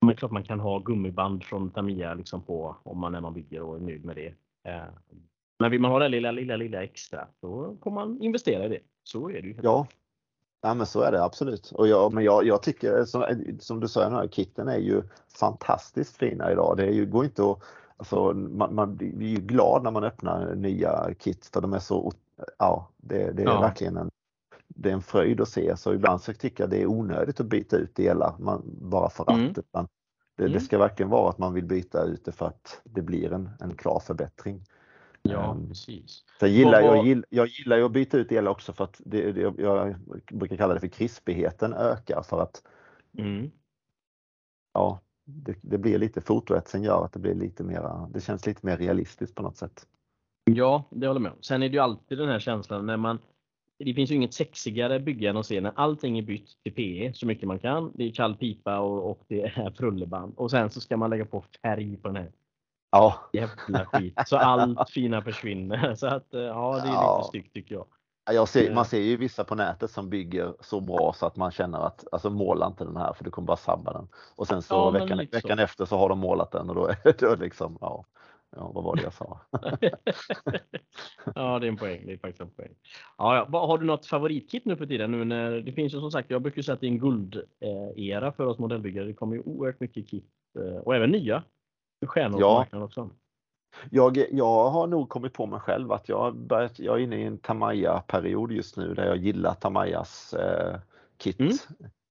[0.07, 3.62] men klart man kan ha gummiband från Tamiya liksom på om man är någon bygger
[3.62, 4.34] och är nöjd med det.
[4.68, 4.84] Eh,
[5.59, 8.80] men vill man ha det lilla, lilla, lilla extra, då får man investera i det.
[9.02, 9.57] Så är det ju.
[9.62, 9.86] Ja,
[10.64, 11.72] Ja, men så är det absolut.
[11.72, 13.24] Och jag, men jag, jag tycker som,
[13.60, 16.76] som du sa, här kitten är ju fantastiskt fina idag.
[16.76, 17.58] Det är ju, går inte att,
[17.96, 22.12] alltså, man, man blir ju glad när man öppnar nya kit för de är så,
[22.58, 23.60] ja, det, det är ja.
[23.60, 24.10] verkligen en,
[24.68, 25.76] det är en fröjd att se.
[25.76, 29.24] Så ibland så tycker jag det är onödigt att byta ut delar man, bara för
[29.24, 29.36] att.
[29.36, 29.52] Mm.
[29.52, 30.52] Det, mm.
[30.52, 33.50] det, ska verkligen vara att man vill byta ut det för att det blir en,
[33.60, 34.64] en klar förbättring.
[35.28, 36.24] Ja, um, precis.
[36.40, 39.32] Sen gillar, jag, gillar, jag gillar ju att byta ut el också för att det,
[39.32, 39.96] det, jag
[40.32, 42.62] brukar kalla det för krispigheten ökar för att
[43.18, 43.50] mm.
[44.72, 48.66] ja, det, det, blir lite fotoetsen gör att det blir lite mera, det känns lite
[48.66, 49.86] mer realistiskt på något sätt.
[50.44, 51.42] Ja, det håller jag med om.
[51.42, 53.18] Sen är det ju alltid den här känslan när man
[53.78, 57.12] det finns ju inget sexigare bygge än att se när allting är bytt till PE
[57.14, 57.92] så mycket man kan.
[57.94, 61.24] Det är kall pipa och, och det är frulleband och sen så ska man lägga
[61.24, 62.32] på färg på den här
[62.95, 63.30] ja.
[63.32, 65.95] jävla skit så allt fina försvinner.
[65.97, 67.16] Så att eh, ja, det är ja.
[67.18, 67.86] lite styggt tycker jag.
[68.34, 71.51] jag ser, man ser ju vissa på nätet som bygger så bra så att man
[71.51, 74.09] känner att alltså måla inte den här för du kommer bara sabba den.
[74.36, 76.97] Och sen så ja, veckan, veckan efter så har de målat den och då är
[77.18, 78.05] det liksom, ja.
[78.57, 79.40] Ja, vad var det jag sa?
[81.34, 82.07] ja, det är en poäng.
[82.07, 82.74] Det är faktiskt en poäng.
[83.18, 83.59] Ja, ja.
[83.59, 85.11] Har du något favoritkit nu för tiden?
[85.11, 88.32] Nu när, det finns ju som sagt, jag brukar säga att det är en guldera
[88.32, 89.07] för oss modellbyggare.
[89.07, 91.42] Det kommer ju oerhört mycket kit eh, och även nya
[92.07, 92.55] stjärnor ja.
[92.55, 93.11] på marknaden också.
[93.90, 97.24] Jag, jag har nog kommit på mig själv att jag, börjat, jag är inne i
[97.24, 100.78] en Tamaya-period just nu där jag gillar Tamayas eh,
[101.18, 101.40] kit.
[101.40, 101.52] Mm.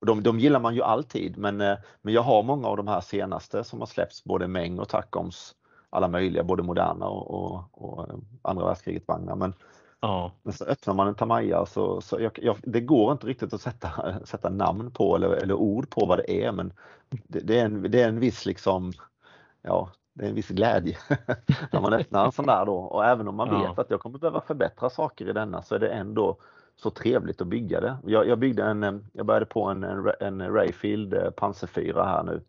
[0.05, 3.01] De, de gillar man ju alltid men, eh, men jag har många av de här
[3.01, 5.55] senaste som har släppts, både Meng och Tacoms
[5.93, 8.09] alla möjliga, både moderna och, och, och
[8.41, 9.35] andra världskriget vagnar.
[9.35, 9.53] Men,
[9.99, 10.31] ja.
[10.43, 13.61] men så öppnar man en Tamaya så, så jag, jag, det går inte riktigt att
[13.61, 16.73] sätta, sätta namn på eller, eller ord på vad det är men
[17.09, 18.91] det, det, är, en, det är en viss liksom,
[19.63, 20.97] ja, det är en viss glädje
[21.71, 23.69] när man öppnar en sån där då och även om man ja.
[23.69, 26.37] vet att jag kommer behöva förbättra saker i denna så är det ändå
[26.75, 27.97] så trevligt att bygga det.
[28.05, 32.23] Jag, jag byggde en, jag började på en, en, en Rayfield eh, Panzer 4 här
[32.23, 32.41] nu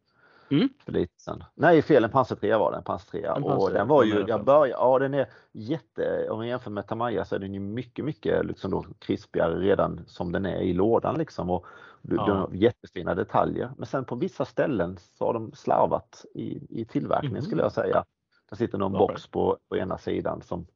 [0.49, 0.69] Mm.
[0.85, 1.45] För lite sen.
[1.55, 3.35] Nej fel, en pansartrea var det, en pansartrea.
[3.35, 7.25] Och den var ju, jag började, ja den är jätte, om man jämför med Tamaya
[7.25, 11.19] så är den ju mycket, mycket liksom då krispigare redan som den är i lådan
[11.19, 11.51] liksom.
[11.51, 11.67] Och
[12.11, 12.51] ja.
[12.53, 13.71] jättefina detaljer.
[13.77, 17.43] Men sen på vissa ställen så har de slarvat i, i tillverkningen mm.
[17.43, 18.05] skulle jag säga.
[18.51, 19.07] Det sitter någon okay.
[19.07, 20.67] box på, på ena sidan som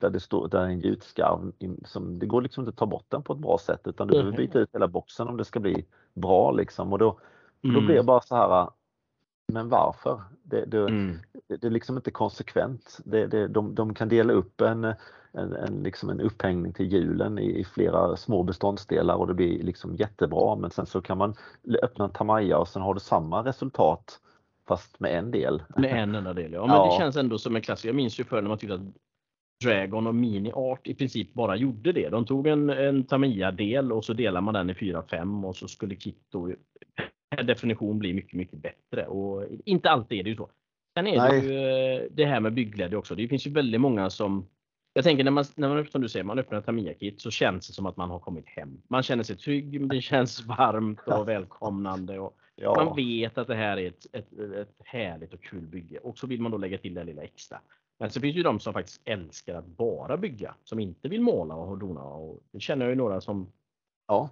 [0.00, 1.52] där det står där är en gjutskarv
[1.84, 4.12] som det går liksom inte att ta bort den på ett bra sätt utan du
[4.12, 7.18] behöver byta ut hela boxen om det ska bli bra liksom och då,
[7.64, 7.74] mm.
[7.74, 8.68] då blir det bara så här
[9.52, 10.22] men varför?
[10.42, 11.18] Det, det, mm.
[11.48, 12.98] det är liksom inte konsekvent.
[13.04, 14.84] Det, det, de, de kan dela upp en,
[15.32, 19.62] en, en, liksom en upphängning till hjulen i, i, flera små beståndsdelar och det blir
[19.62, 21.34] liksom jättebra men sen så kan man
[21.82, 24.20] öppna en Tamaya och sen har du samma resultat
[24.68, 25.62] fast med en del.
[25.76, 26.66] Med en enda del ja.
[26.66, 26.90] Men ja.
[26.90, 27.88] det känns ändå som en klassiker.
[27.88, 28.94] Jag minns ju förr när man tyckte att
[29.64, 32.08] Dragon och Mini Art i princip bara gjorde det.
[32.08, 35.96] De tog en, en Tamiya-del och så delar man den i 4-5 och så skulle
[35.96, 36.50] Kitto
[37.36, 39.06] per definition blir mycket, mycket bättre.
[39.06, 40.50] Och inte alltid är det ju så.
[40.94, 41.40] Sen är Nej.
[41.40, 43.14] det ju eh, det här med byggläge också.
[43.14, 44.46] Det finns ju väldigt många som
[44.94, 47.72] jag tänker när man, när man som du säger, man öppnar Tamiya-kit så känns det
[47.72, 48.82] som att man har kommit hem.
[48.88, 52.18] Man känner sig trygg, det känns varmt och välkomnande.
[52.18, 52.84] Och ja.
[52.84, 56.26] Man vet att det här är ett, ett, ett härligt och kul bygge och så
[56.26, 57.60] vill man då lägga till det lilla extra.
[57.98, 61.20] Men så finns det ju de som faktiskt älskar att bara bygga, som inte vill
[61.20, 62.02] måla och dona.
[62.02, 63.52] Och det känner jag ju några som
[64.06, 64.30] Ja,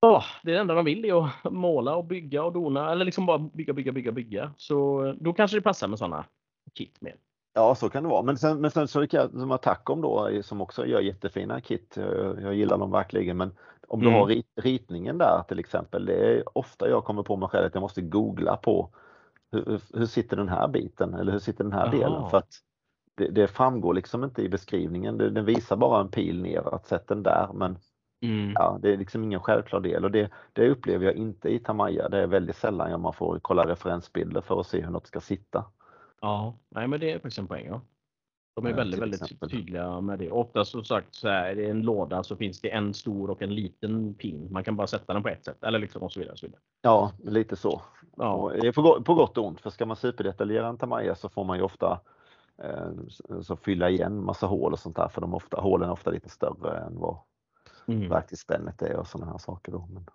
[0.00, 3.38] Ja, det enda de vill är att måla och bygga och dona eller liksom bara
[3.38, 4.52] bygga, bygga, bygga, bygga.
[4.56, 6.24] Så då kanske det passar med sådana
[6.74, 7.12] kit med.
[7.54, 8.22] Ja, så kan det vara.
[8.22, 11.94] Men sen, men sen så jag som Attacom då som också gör jättefina kit.
[11.96, 13.36] Jag, jag gillar dem verkligen.
[13.36, 13.52] Men
[13.88, 14.18] om du Mm.
[14.20, 16.06] har rit, ritningen där till exempel.
[16.06, 18.90] Det är ofta jag kommer på mig själv att jag måste googla på
[19.52, 21.90] hur, hur- sitter den här biten eller hur sitter den här Jaha.
[21.92, 22.30] delen?
[22.30, 22.48] För att
[23.14, 25.18] det, det framgår liksom inte i beskrivningen.
[25.18, 27.48] Den visar bara en pil ner att sätt den där.
[27.54, 27.78] Men
[28.20, 28.52] Mm.
[28.54, 32.08] ja, det är liksom ingen självklar del och det, det upplever jag inte i Tamaya.
[32.08, 35.64] Det är väldigt sällan man får kolla referensbilder för att se hur något ska sitta.
[36.20, 37.66] Ja, nej men det är faktiskt en poäng.
[37.66, 37.80] Ja.
[38.54, 39.50] De är väldigt, väldigt exempel.
[39.50, 40.30] tydliga med det.
[40.30, 43.54] Ofta som sagt så är det en låda så finns det en stor och en
[43.54, 44.48] liten pin.
[44.50, 46.32] Man kan bara sätta den på ett sätt eller liksom och så vidare.
[46.32, 46.60] Och så vidare.
[46.82, 47.82] Ja, lite så.
[48.16, 51.14] Ja, Och det är på, på gott och ont, för ska man superdetaljera en Tamaya
[51.14, 52.00] så får man ju ofta
[52.62, 52.90] eh,
[53.42, 56.28] så fylla igen massa hål och sånt där för de ofta, hålen är ofta lite
[56.28, 57.16] större än vad
[57.88, 58.08] mm.
[58.08, 59.72] verktygsspännet är och sådana här saker.
[59.72, 59.88] Då.
[59.92, 60.06] Men,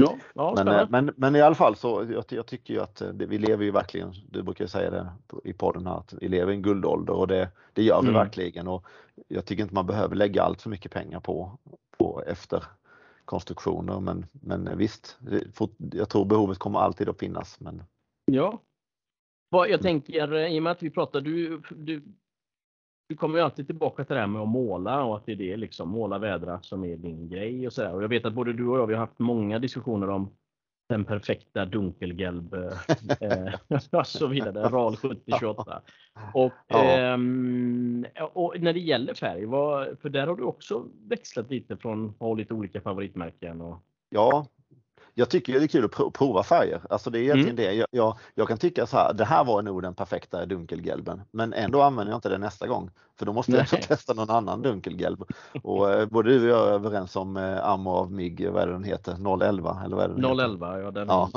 [0.00, 3.00] ja, ja men, eh, men, men i alla fall så jag, jag tycker ju att
[3.00, 5.12] eh, det, vi lever ju verkligen, du brukar ju säga det
[5.44, 8.20] i podden här, att vi lever i en guldålder och det, det gör vi Mm.
[8.20, 8.68] verkligen.
[8.68, 8.86] Och
[9.28, 11.58] jag tycker inte man behöver lägga allt för mycket pengar på,
[11.98, 15.18] på efterkonstruktioner men, men visst,
[15.92, 17.60] jag tror behovet kommer alltid att finnas.
[17.60, 17.82] Men
[18.24, 18.60] Ja.
[19.48, 19.72] Vad Mm.
[19.72, 22.02] jag tänker, eh, i och med att vi pratar, du, du,
[23.08, 25.36] du kommer ju alltid tillbaka till det här med att måla och att det är
[25.36, 27.94] det liksom, måla vädra som är din grej och sådär.
[27.94, 30.30] Och jag vet att både du och jag, vi har haft många diskussioner om
[30.88, 32.72] den perfekta dunkelgelb eh,
[33.20, 33.54] eh,
[34.00, 35.82] och så vidare, RAL 7028.
[36.34, 36.84] Och, Ja.
[36.84, 42.08] ehm, och när det gäller färg, vad, för där har du också växlat lite från
[42.10, 43.60] att ha lite olika favoritmärken.
[43.60, 43.76] Och,
[44.10, 44.46] Ja,
[45.14, 46.80] jag tycker det är kul att pro- prova färger.
[46.90, 47.72] Alltså det är egentligen det.
[47.72, 51.52] Jag, jag, jag kan tycka så här, det här var nog den perfekta dunkelgelben, men
[51.52, 52.90] ändå använder jag inte det nästa gång.
[53.18, 53.82] För då måste jag Nej.
[53.82, 55.24] testa någon annan dunkelgelb.
[55.62, 58.66] Och eh, både du och jag är överens om eh, Ammo av MIG, vad är
[58.66, 59.12] det den heter,
[59.42, 60.44] 011 eller vad är det den heter?
[60.44, 61.30] 011, ja den, Ja,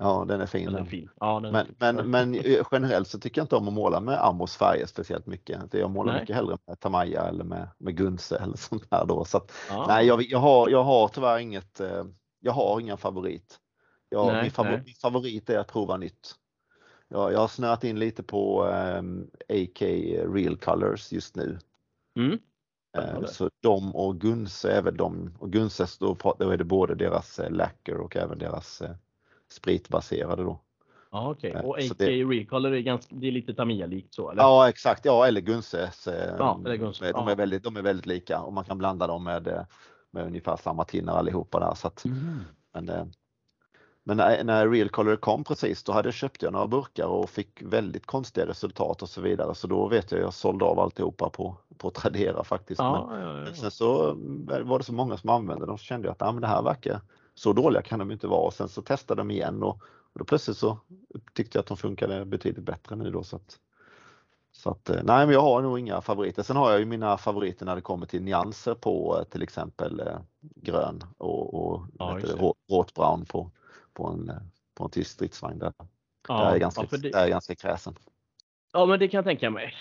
[0.00, 0.64] ja, den är fin.
[0.66, 0.86] den är den.
[0.86, 1.08] fin.
[1.20, 1.74] Ja, den Men, fin.
[1.78, 5.26] men, men eh, generellt så tycker jag inte om att måla med Ammos färger speciellt
[5.26, 5.74] mycket.
[5.74, 6.22] Jag målar Nej.
[6.22, 9.24] mycket hellre med Tamaya eller med, med Gunse eller sånt här då.
[9.24, 9.84] Så att, ja.
[9.88, 12.04] Nej, jag, jag, har, jag har tyvärr inget, eh,
[12.40, 13.60] jag har ingen favorit.
[14.08, 16.34] Jag, Nej, min, favor, min favorit är att prova nytt.
[17.08, 19.82] Jag, jag har snöat in lite på ehm, AK
[20.34, 21.58] Real Colors just nu.
[22.16, 22.38] Mm.
[22.98, 27.38] Eh, så de och Gunse är väl de, och Gunses då, är det både deras
[27.38, 28.90] eh, lacquer och även deras eh,
[29.52, 30.60] spritbaserade då.
[31.10, 31.50] Ja, okej.
[31.50, 34.42] Eh, Och AK det- Recolor är, ganska, det är lite Tamiya-likt så eller?
[34.42, 36.08] Ja exakt, ja eller Gunses.
[36.38, 37.30] Ja, eller Gunse, de, ja.
[37.30, 39.66] är väldigt, de är väldigt lika och man kan blanda dem med,
[40.10, 41.74] med ungefär samma tinnar allihopa där.
[41.74, 42.40] Så att, Mm.
[42.74, 43.06] Men, eh,
[44.04, 47.62] men när, när Real Color kom precis då hade köpt jag några burkar och fick
[47.62, 49.54] väldigt konstiga resultat och så vidare.
[49.54, 52.78] Så då vet jag jag sålde av alltihopa på, på Tradera faktiskt.
[52.78, 53.54] Ja, Men, ja, ja.
[53.54, 54.14] sen så
[54.64, 56.62] var det så många som använde dem så kände jag att ah, men det här
[56.62, 57.00] verkar
[57.34, 58.46] så dåliga kan de inte vara.
[58.46, 60.78] Och sen så testade de igen och, och då plötsligt så
[61.34, 63.22] tyckte jag att de funkade betydligt bättre nu då.
[63.22, 63.58] Så att,
[64.52, 66.42] så att, eh, nej men jag har nog inga favoriter.
[66.42, 70.00] Sen har jag ju mina favoriter när det kommer till nyanser på eh, till exempel
[70.00, 72.46] eh, grön och, och Ja, vad heter just det, det.
[72.48, 73.50] rå- råtbrown på,
[73.92, 74.32] på, en,
[74.74, 75.58] på en tysk stridsvagn.
[75.58, 75.72] Där,
[76.28, 77.94] där är Ja, ganska, ja, det, där är ganska kräsen.
[78.72, 79.74] ja, men det kan jag tänka mig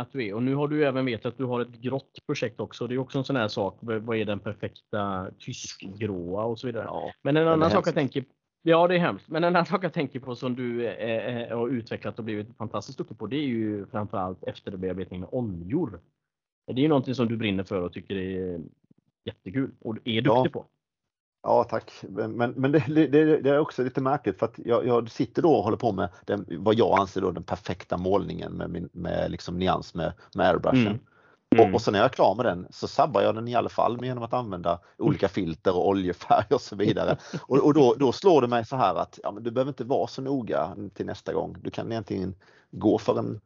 [0.00, 0.34] att du är.
[0.34, 2.86] Och nu har du även vet att du har ett grått projekt också.
[2.86, 3.78] Det är också en sån här sak.
[3.80, 6.84] Vad är den perfekta tyskgråa och så vidare.
[6.84, 8.24] Ja, Men en annan sak jag tänker
[8.62, 9.28] Ja, det är hemskt.
[9.28, 12.56] Men en annan sak jag tänker på som du eh, eh, har utvecklat och blivit
[12.56, 16.00] fantastiskt duktig på, det är ju framförallt efterbearbetning med oljor.
[16.66, 18.60] Det är ju någonting som du brinner för och tycker är
[19.24, 20.50] jättekul och är duktig Ja.
[20.52, 20.64] på.
[21.42, 21.92] Ja, tack.
[22.08, 23.06] Men, men det, det,
[23.40, 26.08] det är också lite märkligt för att jag, jag sitter då och håller på med
[26.26, 30.46] den, vad jag anser då den perfekta målningen med, min, med liksom nyans med, med
[30.46, 30.86] airbrushen.
[30.86, 30.98] Mm.
[31.56, 31.68] Mm.
[31.68, 33.68] Och, och sen när jag är klar med den så sabbar jag den i alla
[33.68, 37.16] fall genom att använda olika filter och oljefärg och så vidare.
[37.46, 40.06] Och, och då, då slår det mig så här att ja, du behöver inte vara
[40.06, 41.56] så noga till nästa gång.
[41.62, 42.34] Du kan egentligen
[42.70, 43.40] gå för en,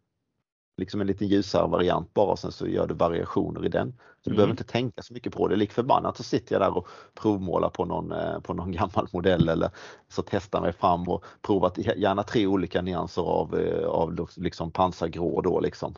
[0.76, 3.92] liksom en lite ljusare variant bara och sen så gör du variationer i den.
[3.92, 4.36] Så du Mm.
[4.36, 5.57] behöver inte tänka så mycket på det.
[5.57, 9.48] Lik förbannat så sitter jag där och provmålar på någon, eh, på någon gammal modell
[9.48, 9.70] eller
[10.09, 15.40] så testar mig fram och provat gärna tre olika nyanser av, eh, av liksom pansargrå
[15.40, 15.94] då liksom.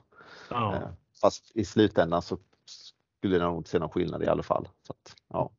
[0.50, 0.74] ja.
[1.24, 2.38] Fast i slutändan så
[3.18, 4.68] skulle jag nog inte se någon skillnad i alla fall.
[4.82, 5.50] Så att, ja.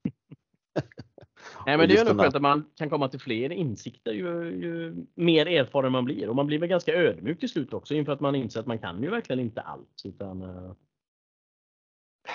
[1.65, 5.05] Nej, men det är där- skönt att man kan komma till fler insikter ju, ju
[5.15, 6.29] mer erfaren man blir.
[6.29, 8.79] Och man blir väl ganska ödmjuk till slut också inför att man inser att man
[8.79, 10.01] kan ju verkligen inte allt.
[10.03, 10.71] Utan, eh,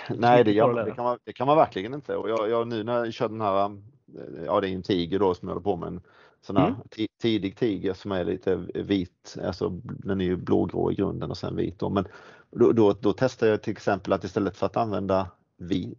[0.09, 0.85] Nej, det, lära.
[0.85, 2.17] det, kan man, det kan man verkligen inte.
[2.17, 5.19] Och jag, jag, nu när jag kör den här, eh, ja det är en Tiger
[5.19, 6.01] då som jag håller på med, en
[6.49, 6.81] här mm.
[7.23, 11.57] tidig tiger som är lite vit, alltså den är ju blågrå i grunden och sen
[11.57, 11.91] vit då.
[11.91, 12.05] Men
[12.51, 15.31] då, då, då testar jag till exempel att istället för att använda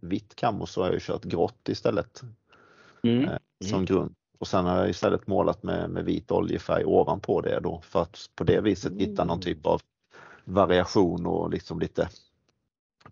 [0.00, 2.22] vitt kammo så har jag kört grått istället
[3.02, 3.24] mm.
[3.24, 3.84] eh, som mm.
[3.84, 4.14] grund.
[4.38, 8.30] Och sen har jag istället målat med, med vit oljefärg ovanpå det då för att
[8.34, 9.40] på det viset hitta någon mm.
[9.40, 9.80] typ av
[10.44, 12.08] variation och liksom lite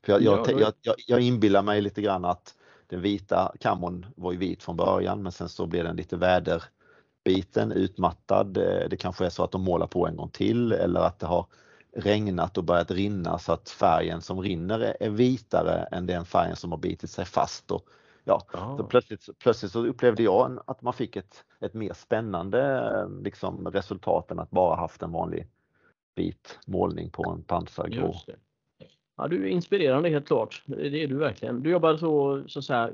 [0.03, 2.55] för jag, jag, jag, jag, jag inbillar mig lite grann att
[2.87, 6.16] den vita kammon var ju vit från början men sen så blev den lite
[7.31, 8.57] väderbiten, utmattad.
[8.57, 11.26] Eh, det kanske är så att de målar på en gång till eller att det
[11.26, 11.47] har
[11.97, 16.70] regnat och börjat rinna så att färgen som rinner är vitare än den färgen som
[16.70, 17.70] har bitit sig fast.
[17.70, 17.85] Och,
[18.24, 22.61] ja, så plötsligt, plötsligt så upplevde jag att man fick ett, ett mer spännande
[22.97, 25.47] eh, liksom, resultat än att bara haft en vanlig
[26.14, 28.14] vit målning på en pansargrå.
[29.21, 30.62] Ja, du är inspirerande helt klart.
[30.66, 31.62] Det är du verkligen.
[31.62, 32.91] Du jobbar så, så att säga,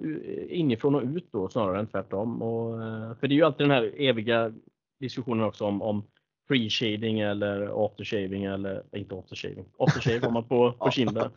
[0.49, 2.43] inifrån och ut då snarare än tvärtom.
[2.43, 4.53] Och, eh, för det är ju alltid den här eviga
[5.01, 6.05] diskussionen också om, om
[6.49, 9.65] pre-shading eller aftershaving eller inte aftershaving.
[9.79, 11.31] Aftershave har man på, på kinden.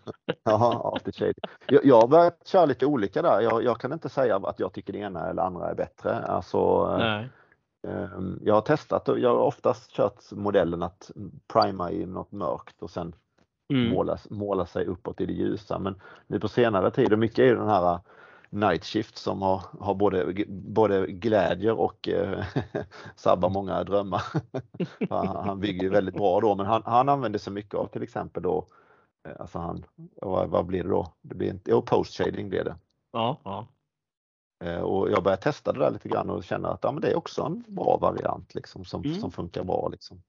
[0.43, 1.33] ja, aftershave.
[1.67, 3.41] Jag, jag har börjat köra lite olika där.
[3.41, 6.13] Jag, jag, kan inte säga att jag tycker det ena eller andra är bättre.
[6.13, 7.29] Alltså, Nej.
[7.87, 11.11] Ehm, jag har testat och jag har oftast kört modellen att
[11.53, 13.15] prima i något mörkt och sen
[13.69, 13.89] mm.
[13.89, 15.79] måla, måla sig uppåt i det ljusa.
[15.79, 17.99] Men nu på senare tid, och mycket är den här uh,
[18.49, 22.45] Night Shift som har, har både, både glädjer och eh,
[23.15, 24.21] sabbar många drömmar.
[25.09, 28.03] han, han bygger ju väldigt bra då, men han, han använder sig mycket av till
[28.03, 28.67] exempel då,
[29.27, 29.85] eh, alltså han,
[30.21, 31.13] vad, vad blir det då?
[31.21, 32.75] Det blir inte, jo, post shading blir det.
[33.11, 33.67] Ja, ja.
[34.63, 37.11] Eh, och jag börjar testa det där lite grann och känner att ja, men det
[37.11, 39.19] är också en bra variant liksom, som, mm.
[39.19, 39.89] som funkar bra.
[39.91, 40.21] Liksom.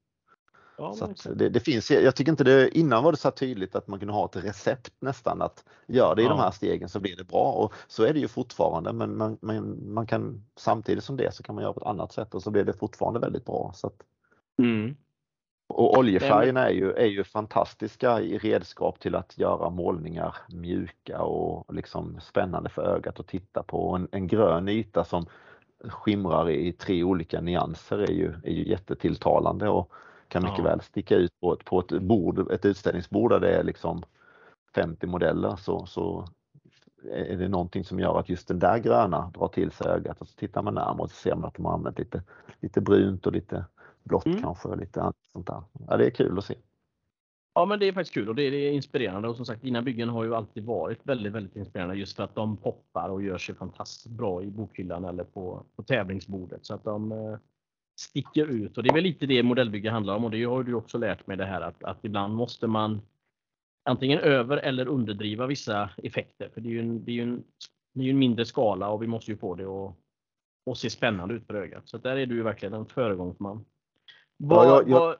[0.80, 3.88] Ja, så det, det, finns, jag tycker inte det, innan var det så tydligt att
[3.88, 6.30] man kunde ha ett recept nästan att gör det i ja.
[6.30, 9.38] de här stegen så blir det bra och så är det ju fortfarande men man,
[9.40, 12.42] man, man, kan samtidigt som det så kan man göra på ett annat sätt och
[12.42, 13.72] så blir det fortfarande väldigt bra.
[13.74, 14.02] Så att,
[14.58, 14.96] mm.
[15.68, 21.74] Och oljefärgerna är ju, är ju fantastiska i redskap till att göra målningar mjuka och
[21.74, 23.94] liksom spännande för ögat att titta på.
[23.94, 25.26] En, en grön yta som
[25.88, 29.92] skimrar i tre olika nyanser är ju, är ju jättetilltalande och
[30.30, 30.64] kan mycket ja.
[30.64, 34.02] väl sticka ut på ett, på ett bord, ett utställningsbord där det är liksom
[34.74, 36.28] 50 modeller så, så
[37.04, 40.28] är det någonting som gör att just den där gröna drar till sig ögat och
[40.28, 42.22] så tittar man närmare och så ser man att de har använt lite,
[42.60, 43.64] lite brunt och lite
[44.04, 44.42] blått mm.
[44.42, 45.62] kanske och lite annat sånt där.
[45.88, 46.54] Ja, det är kul att se.
[47.54, 49.62] Ja, men det är faktiskt kul och det är, det är inspirerande och som sagt
[49.62, 53.22] dina byggen har ju alltid varit väldigt, väldigt inspirerande just för att de poppar och
[53.22, 57.36] gör sig fantastiskt bra i bokhyllan eller på, på tävlingsbordet så att de eh,
[58.00, 60.74] sticker ut och det är väl lite det modellbygge handlar om och det har du
[60.74, 63.02] också lärt mig det här att, att ibland måste man
[63.84, 67.44] antingen över eller underdriva vissa effekter för det är ju en, det är ju en,
[67.94, 69.94] det är en mindre skala och vi måste ju få det att,
[70.70, 71.88] att se spännande ut för ögat.
[71.88, 73.64] Så där är du ju verkligen en föregångsman.
[74.36, 75.16] Vad, ja, jag, jag,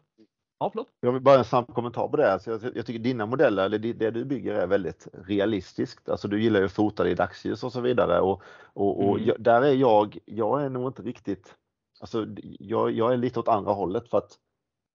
[0.58, 0.88] ja, förlåt.
[1.00, 2.32] jag vill bara en snabb kommentar på det.
[2.32, 6.08] Alltså jag, jag, tycker dina modeller, eller det, det, du bygger är väldigt realistiskt.
[6.08, 9.28] Alltså du gillar ju att fota i dagsljus och så vidare och, och, och mm.
[9.28, 11.56] jag, där är jag, jag är nog inte riktigt,
[12.00, 12.26] alltså
[12.58, 14.38] jag, jag är lite åt andra hållet för att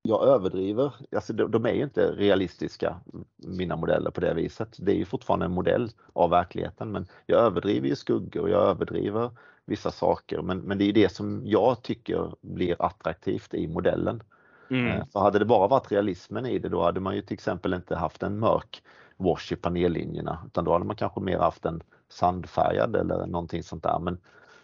[0.02, 0.94] jag överdriver.
[1.16, 3.00] Alltså de, de är ju inte realistiska,
[3.36, 4.76] mina modeller på det viset.
[4.80, 8.64] Det är ju fortfarande en modell av verkligheten men jag överdriver ju skuggor och jag
[8.64, 9.30] överdriver
[9.66, 14.24] vissa saker men, men det är det som jag tycker blir attraktivt i modellen.
[14.70, 14.88] Mm.
[14.88, 17.74] Eh, för hade det bara varit realismen i det då hade man ju till exempel
[17.74, 18.82] inte haft en mörk
[19.18, 23.84] wash i panellinjerna utan då hade man kanske mer haft en sandfärgad eller någonting sånt
[23.84, 24.00] där.
[24.00, 24.18] Men,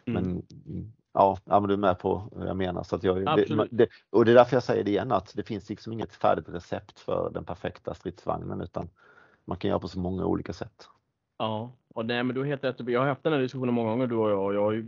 [0.05, 0.23] mm.
[0.23, 0.43] men
[1.13, 2.83] ja, ja, men du är med på vad jag menar.
[2.83, 5.43] Så att jag, det, det, och det är därför jag säger det igen att det
[5.43, 8.89] finns liksom inget färdigt recept för den perfekta stridsvagnen utan
[9.45, 10.87] man kan göra på så många olika sätt.
[11.37, 12.75] Ja, och nej, men du har helt rätt.
[12.79, 14.53] Jag har haft den här diskussionen många gånger du och jag.
[14.53, 14.85] jag har ju,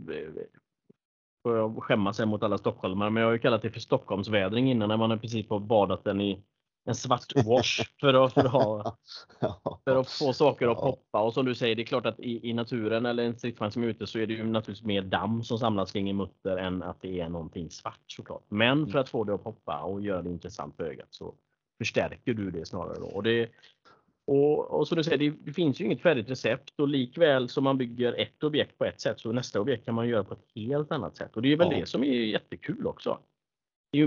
[1.42, 4.88] får jag skämmas mot alla stockholmare, men jag har ju kallat det för Stockholmsvädring innan
[4.88, 6.44] när man i princip har badat den i
[6.84, 8.96] en svart wash för att, för, att ha,
[9.84, 11.20] för att få saker att poppa.
[11.20, 13.82] Och som du säger, det är klart att i, i naturen eller en stridsvagn som
[13.82, 16.82] är ute så är det ju naturligtvis mer damm som samlas kring en mutter än
[16.82, 18.44] att det är någonting svart såklart.
[18.48, 21.34] Men för att få det att poppa och göra det intressant för ögat så
[21.78, 23.06] förstärker du det snarare då.
[23.06, 23.50] Och det,
[24.26, 27.64] och, och som du säger, det, det, finns ju inget färdigt recept och likväl som
[27.64, 30.46] man bygger ett objekt på ett sätt så nästa objekt kan man göra på ett
[30.54, 31.36] helt annat sätt.
[31.36, 31.78] Och det är väl ja.
[31.78, 33.18] det som är jättekul också.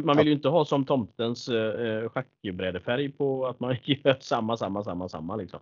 [0.04, 4.84] Man vill ju inte ha som tomtens eh, schackbrädefärg på att man gör samma, samma,
[4.84, 5.60] samma, samma liksom.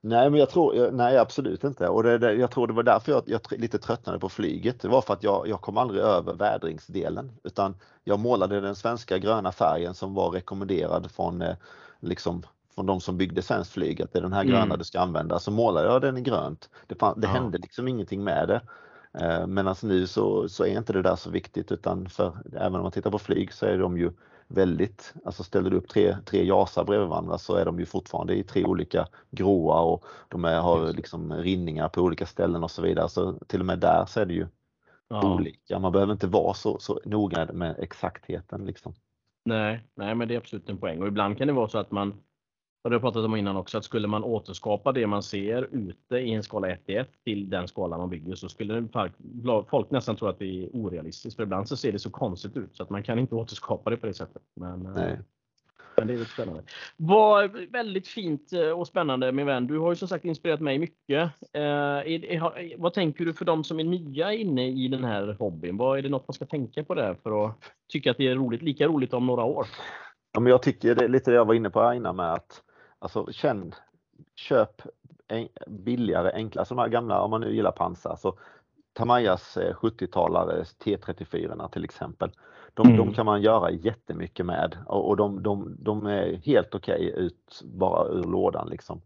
[0.00, 1.88] Nej, men jag tror, nej absolut inte.
[1.88, 4.80] Och det, jag tror det var därför jag, jag lite tröttnade på flyget.
[4.80, 7.74] Det var för att jag, jag kom aldrig över vädringsdelen utan
[8.04, 11.56] jag målade den svenska gröna färgen som var rekommenderad från eh,
[12.00, 12.42] liksom
[12.74, 14.78] från de som byggde svenskt flyg att det är den här gröna mm.
[14.78, 15.38] du ska använda.
[15.38, 16.70] Så målade jag den i grönt.
[16.86, 17.32] Det, fann, det ja.
[17.32, 18.60] hände liksom ingenting med det.
[19.18, 22.82] Eh, Medan nu så, så är inte det där så viktigt utan för även om
[22.82, 24.10] man tittar på flyg så är de ju
[24.48, 28.34] väldigt, alltså ställer du upp tre, tre jasar bredvid varandra så är de ju fortfarande
[28.34, 32.82] i tre olika gråa och de är, har liksom rinningar på olika ställen och så
[32.82, 33.08] vidare.
[33.08, 34.46] Så till och med där så är det ju
[35.08, 35.34] ja.
[35.34, 35.78] olika.
[35.78, 38.94] Man behöver inte vara så, så noga med exaktheten liksom.
[39.44, 41.90] Nej, nej, men det är absolut en poäng och ibland kan det vara så att
[41.90, 42.14] man
[42.82, 46.16] och det har pratat om innan också att skulle man återskapa det man ser ute
[46.16, 48.88] i en skala 1 1 till den skala man bygger så skulle
[49.70, 51.36] folk nästan tro att det är orealistiskt.
[51.36, 53.96] För ibland så ser det så konstigt ut så att man kan inte återskapa det
[53.96, 54.42] på det sättet.
[54.56, 55.18] Men, eh,
[55.96, 56.62] men det är lite spännande.
[56.96, 59.66] Vad väldigt fint eh, och spännande min vän.
[59.66, 61.30] Du har ju som sagt inspirerat mig mycket.
[61.52, 65.76] Eh, vad tänker du för de som är nya inne i den här hobbyn?
[65.76, 67.56] Vad är det något man ska tänka på där för att
[67.92, 69.66] tycka att det är roligt, lika roligt om några år?
[70.32, 72.62] Ja, men jag tycker det är lite det jag var inne på innan med att
[73.02, 73.74] Alltså känn,
[74.34, 74.82] köp
[75.28, 78.38] en, billigare, enklare, alltså de här gamla, om man nu gillar pansar, så
[78.92, 82.30] Tamayas 70-talare eh, T34 till exempel.
[82.74, 82.96] De, mm.
[82.96, 87.24] de, kan man göra jättemycket med och, och de, de, de, är helt okej okay
[87.24, 89.02] ut bara ur lådan liksom.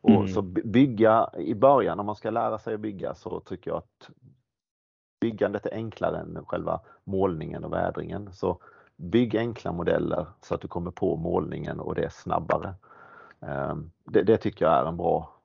[0.00, 0.28] Och mm.
[0.28, 4.10] så bygga i början, om man ska lära sig att bygga så tycker jag att
[5.20, 8.32] byggandet är enklare än själva målningen och vädringen.
[8.32, 8.58] Så
[8.96, 12.74] bygg enkla modeller så att du kommer på målningen och det är snabbare.
[13.40, 15.38] Ehm, det, det, tycker jag är en bra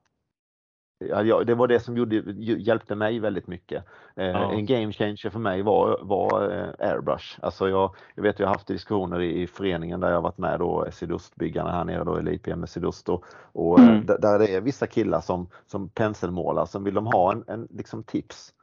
[1.09, 3.83] Ja, det var det som gjorde, hjälpte mig väldigt mycket.
[4.15, 4.51] Ehm, ja.
[4.51, 7.39] En game changer för mig var, var eh, airbrush.
[7.41, 10.59] Alltså jag, jag vet jag har haft diskussioner i, i föreningen där jag varit med
[10.59, 14.05] då, Sydostbyggarna här nere då, eller IPM med Sydost och, och eh, mm.
[14.05, 18.03] där det är vissa killar som, som penselmålar som vill de ha en, en liksom
[18.03, 18.53] tips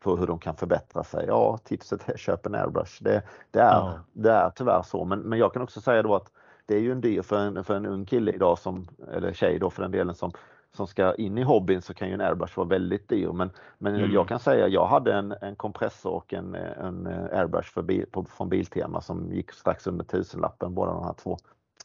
[0.00, 1.24] på hur de kan förbättra sig.
[1.26, 3.02] Ja, tipset är köp en airbrush.
[3.02, 4.00] Det, det, är, ja.
[4.12, 6.32] det är tyvärr så, men, men jag kan också säga då att
[6.68, 9.58] det är ju en dyr för en, för en ung kille idag som, eller tjej
[9.58, 10.32] då för den delen som,
[10.76, 13.28] som ska in i hobbyn så kan ju en airbrush vara väldigt dyr.
[13.32, 14.12] Men, men mm.
[14.12, 18.24] jag kan säga, jag hade en, en kompressor och en, en airbrush för bil, på,
[18.24, 21.36] från Biltema som gick strax under tusenlappen båda de här två.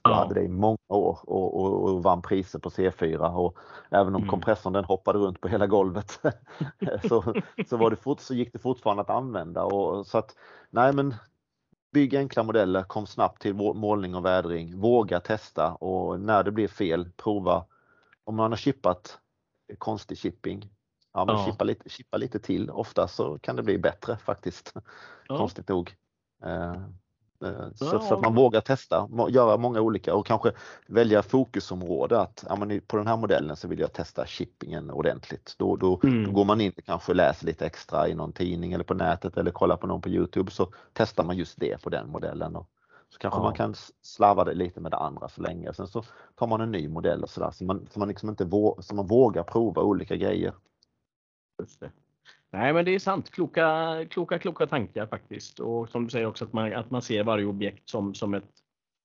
[0.04, 0.16] Jag ja.
[0.16, 3.58] hade det i många år och, och, och vann priser på C4 och
[3.90, 4.30] även om mm.
[4.30, 6.12] kompressorn den hoppade runt på hela golvet
[7.10, 7.34] så,
[7.70, 9.64] så, var det fort, så gick det fortfarande att använda.
[9.64, 10.36] Och, så att,
[10.70, 11.16] nej men
[11.94, 16.68] Bygg enkla modeller, kom snabbt till målning och vädring, våga testa och när det blir
[16.68, 17.66] fel, prova.
[18.24, 19.20] Om man har chippat
[19.78, 20.70] konstig chipping,
[21.14, 21.46] ja, men ja.
[21.46, 22.70] Chippa, lite, chippa lite till.
[22.70, 24.74] Ofta så kan det bli bättre faktiskt,
[25.28, 25.38] ja.
[25.38, 25.96] konstigt nog.
[27.42, 30.52] Eh, så, så, att man vågar testa, göra många olika och kanske
[30.88, 35.56] välja fokusområde att ja, men på den här modellen så vill jag testa shippingen ordentligt.
[35.58, 36.26] Då, då, mm.
[36.26, 39.38] då går man in och kanske läser lite extra i någon tidning eller på nätet
[39.38, 42.56] eller kollar på någon på Youtube så testar man just det på den modellen.
[42.56, 42.70] Och
[43.10, 43.44] så kanske ja.
[43.44, 45.74] man kan slarva det lite med det andra så länge.
[45.74, 46.04] Sen så
[46.36, 48.96] tar man en ny modell och sådär så man, så man liksom inte vå, så
[48.96, 50.54] man vågar prova olika grejer.
[51.60, 51.92] Just det.
[52.54, 53.32] Nej, men det är sant.
[53.32, 55.60] Kloka, kloka, kloka tankar faktiskt.
[55.60, 58.63] Och som du säger också att man, att man ser varje objekt som, som ett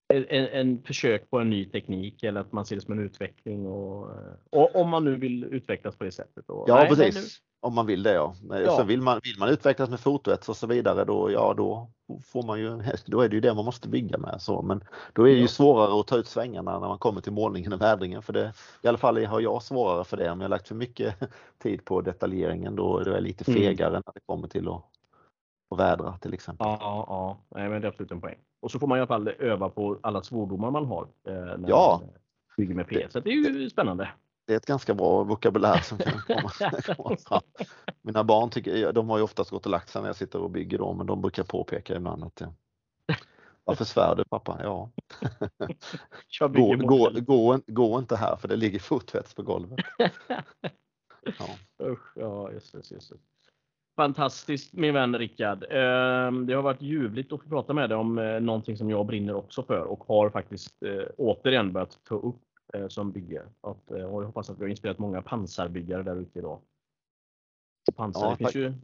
[0.08, 3.66] en, en försök på en ny teknik eller att man ser det som en utveckling
[3.66, 4.10] och,
[4.50, 6.50] och om man nu vill utvecklas på det sättet.
[6.50, 7.40] Och, ja, nej, precis.
[7.60, 8.34] Om man vill det ja.
[8.50, 8.76] ja.
[8.76, 11.90] Sen vill man, vill man utvecklas med fotoets och så vidare då, ja då
[12.24, 14.36] får man ju, då är det ju det man måste bygga med.
[14.42, 14.62] Så.
[14.62, 15.48] Men då är det ju ja.
[15.48, 18.22] svårare att ta ut svängarna när man kommer till målningen och vädringen.
[18.22, 18.52] För det,
[18.82, 20.30] I alla fall har jag svårare för det.
[20.30, 21.14] Om jag lagt för mycket
[21.62, 23.62] tid på detaljeringen då är jag lite mm.
[23.62, 24.02] fegare mm.
[24.06, 24.84] när det kommer till att,
[25.70, 26.66] att vädra till exempel.
[26.66, 27.38] Ja, ja.
[27.48, 28.38] Nej, men det är absolut en poäng.
[28.68, 31.08] Och så får man i alla fall öva på alla svordomar man har.
[31.28, 32.02] Eh, när ja.
[32.02, 32.10] man
[32.56, 33.12] bygger med PS.
[33.12, 34.08] Så det är ju spännande
[34.46, 36.50] det är ett ganska bra vokabulär som kan komma,
[36.96, 37.40] komma fram.
[38.02, 40.50] Mina barn tycker, de har ju oftast gått och lagt sig när jag sitter och
[40.50, 42.42] bygger då, men de brukar påpeka ibland att
[43.64, 44.60] varför svär du pappa?
[44.62, 44.90] Ja.
[46.48, 49.80] gå, gå, gå, gå, inte här för det ligger fotvets på golvet.
[51.38, 51.48] Ja.
[51.82, 53.16] Usch, ja, just det, just det.
[53.98, 55.64] Fantastiskt min vän Rickard.
[55.70, 59.06] Ehm, det har varit ljuvligt att få prata med dig om eh, någonting som jag
[59.06, 62.42] brinner också för och har faktiskt eh, återigen börjat ta upp
[62.74, 66.60] Eh, som eh, och jag hoppas att vi har inspirerat många pansarbyggare där ute idag.
[67.96, 68.74] pansar, ja, finns ju...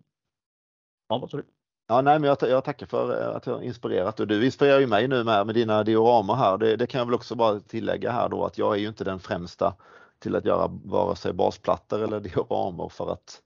[1.09, 1.45] Ja, vad sa du?
[1.87, 4.87] Ja, nej, men jag, jag tackar för att jag har inspirerat och du inspirerar ju
[4.87, 6.59] mig nu med, med dina dioramer här.
[6.59, 9.05] Det, det, kan jag väl också bara tillägga här då att jag är ju inte
[9.05, 9.75] den främsta
[10.19, 13.43] till att göra vare sig basplattor eller dioramer för att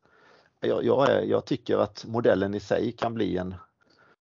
[0.61, 3.55] jag, jag, jag tycker att modellen i sig kan bli en,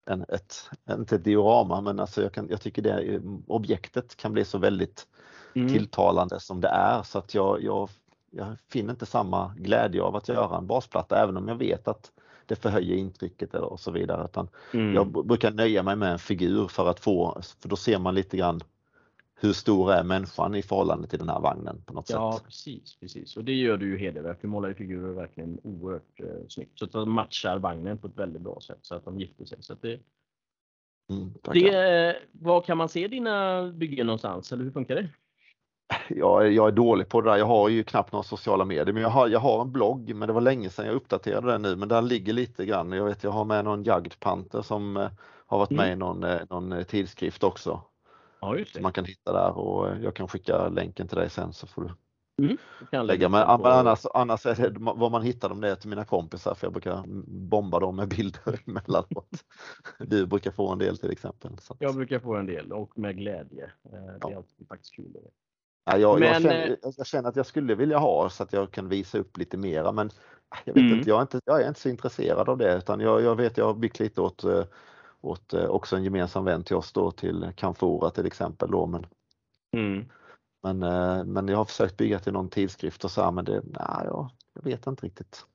[0.05, 4.45] en ett, inte ett diorama, men alltså jag, kan, jag tycker det objektet kan bli
[4.45, 5.07] så väldigt
[5.55, 5.73] mm.
[5.73, 7.89] tilltalande som det är så att jag, jag,
[8.31, 12.11] jag finner inte samma glädje av att göra en basplatta även om jag vet att
[12.45, 14.25] det förhöjer intrycket och så vidare.
[14.25, 14.93] Utan mm.
[14.93, 18.37] Jag brukar nöja mig med en figur för att få, för då ser man lite
[18.37, 18.61] grann
[19.35, 22.45] hur stor är människan i förhållande till den här vagnen på något Ja, sätt.
[22.45, 23.37] precis, precis.
[23.37, 24.41] Och det gör du ju hedervärt.
[24.41, 26.79] Du målar ju figurer verkligen oerhört eh, snyggt.
[26.79, 29.57] Så att de matchar vagnen på ett väldigt bra sätt så att de gifter sig.
[29.61, 29.99] Så det,
[31.11, 34.51] Mm, det, var kan man se dina byggen någonstans?
[34.51, 35.09] Eller hur funkar det?
[36.09, 37.37] jag, är- jag är dålig på det där.
[37.37, 40.27] Jag har ju knappt några sociala medier, men jag har, jag har en blogg, men
[40.27, 42.91] det var länge sedan jag uppdaterade den nu, men där ligger lite grann.
[42.91, 45.09] Jag vet, jag har med någon jagdpanter som eh,
[45.45, 47.81] har varit med i någon, eh, någon eh, tidskrift också.
[48.43, 48.81] Ja, just det.
[48.81, 51.81] Man kan hitta där och eh, jag kan skicka länken till dig sen så får
[51.81, 51.89] du
[52.91, 53.29] kan lägga.
[53.29, 56.65] Men, annars, annars är det var man hittar dem det är till mina kompisar för
[56.67, 59.43] jag brukar bomba dem med bilder emellanåt.
[59.99, 61.51] Du brukar få en del till exempel.
[61.59, 63.63] Så Jag brukar få en del och med glädje.
[63.63, 65.17] Eh, Det är alltid faktiskt kul.
[65.85, 68.53] Ja, jag, Men, jag, känner, eh, jag känner att jag skulle vilja ha så att
[68.53, 70.09] jag kan visa upp lite mera men
[70.65, 70.97] jag, vet Mm.
[70.97, 73.57] inte, jag, är inte, jag är inte så intresserad av det utan jag, jag vet
[73.57, 74.43] jag har byggt lite åt,
[75.23, 79.05] åt eh, också en gemensam vän till oss då till Canfora till exempel då men,
[79.71, 80.05] Mm.
[80.63, 83.61] men, eh, men jag har försökt bygga till någon tidskrift och så här, men det,
[83.63, 85.45] nej, jag, jag vet inte riktigt.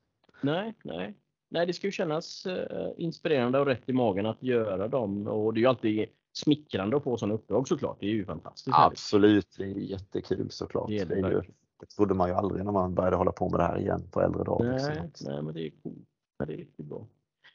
[0.41, 1.13] Nej, nej.
[1.49, 5.27] Nej, det ska ju kännas eh, inspirerande och rätt i magen att göra dem.
[5.27, 7.97] Och det är ju alltid smickrande att få sådana uppdrag såklart.
[7.99, 8.77] Det är ju fantastiskt.
[8.77, 10.87] Absolut, det är jättekul såklart.
[10.87, 11.55] Det är det ju, verkligen.
[11.79, 14.21] det trodde man ju aldrig när man började hålla på med det här igen på
[14.21, 14.71] äldre dagar.
[14.71, 16.07] Nej, nej, men det är coolt.
[16.47, 17.07] Det är bra.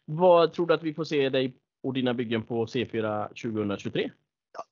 [0.04, 4.10] Vad tror du att vi får se dig och dina byggen på C4 2023?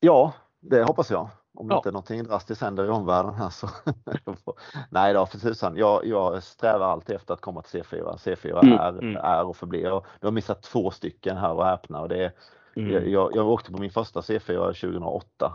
[0.00, 1.28] Ja, det hoppas jag.
[1.54, 1.76] Om Ja.
[1.76, 3.68] inte någonting drastiskt händer i omvärlden här så.
[4.90, 5.76] Nej då, för tusan.
[5.76, 8.16] Jag, jag strävar alltid efter att komma till C4.
[8.16, 9.16] C4 Mm, är, mm.
[9.16, 9.82] är och förblir.
[9.82, 12.00] Jag, har missat två stycken här och häpna.
[12.00, 12.32] Och det
[12.76, 13.10] Mm.
[13.10, 15.54] jag, jag, åkte på min första C4 2008.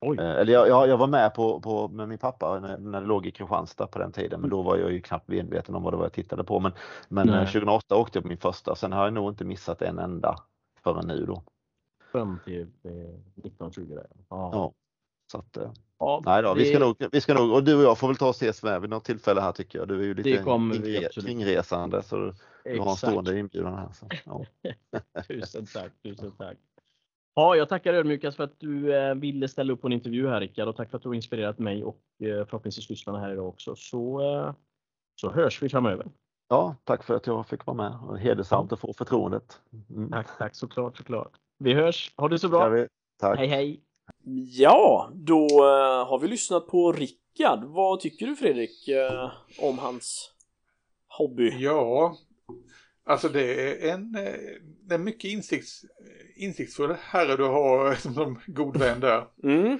[0.00, 0.18] Oj.
[0.20, 3.26] Eh, Eller jag, jag, var med på, på, med min pappa när, när det låg
[3.26, 4.40] i Kristianstad på den tiden.
[4.40, 6.60] Men då var jag ju knappt medveten om vad det var jag tittade på.
[6.60, 6.72] Men,
[7.08, 7.46] men eh, Nej.
[7.46, 8.74] 2008 åkte jag på min första.
[8.74, 10.36] Sen har jag nog inte missat en enda
[10.84, 11.42] förrän nu då.
[12.12, 14.06] Fram till eh, 1920 där.
[14.28, 14.50] Ja.
[14.52, 14.72] Ja.
[15.32, 17.82] Så att, eh, Ja, Nej då, vi ska, nog, vi ska nog, och du och
[17.82, 19.88] jag får väl ta och ses med vid något tillfälle här tycker jag.
[19.88, 20.30] Du är ju lite
[20.82, 23.88] kringre- kringresande så du har en stående inbjudan här.
[23.92, 24.44] Så, ja.
[25.28, 26.56] Tusen tack, tusen tack.
[27.34, 30.40] Ja, jag tackar ödmjukast för att du eh, ville ställa upp på en intervju här
[30.40, 33.48] Rickard och tack för att du har inspirerat mig och eh, förhoppningsvis lyssnarna här idag
[33.48, 33.76] också.
[33.76, 34.54] Så, eh,
[35.20, 36.06] så hörs vi framöver.
[36.50, 37.98] Ja, tack för att jag fick vara med.
[38.08, 39.60] Och Hedersamt att få förtroendet.
[39.90, 40.10] Mm.
[40.10, 41.32] Tack, tack såklart, såklart.
[41.58, 42.12] Vi hörs.
[42.16, 42.68] Ha det så bra.
[42.68, 42.86] vi?
[43.20, 43.38] Tack.
[43.38, 43.80] Hej, hej.
[44.52, 47.64] Ja, då eh, har vi lyssnat på Rickard.
[47.64, 49.30] Vad tycker du Fredrik eh,
[49.62, 50.30] om hans
[51.08, 51.50] hobby?
[51.58, 52.16] Ja,
[53.04, 54.34] alltså det är en, eh,
[54.82, 55.82] det är mycket insikts,
[56.36, 59.26] insiktsfull herre du har som, som god vän där.
[59.42, 59.78] Mm,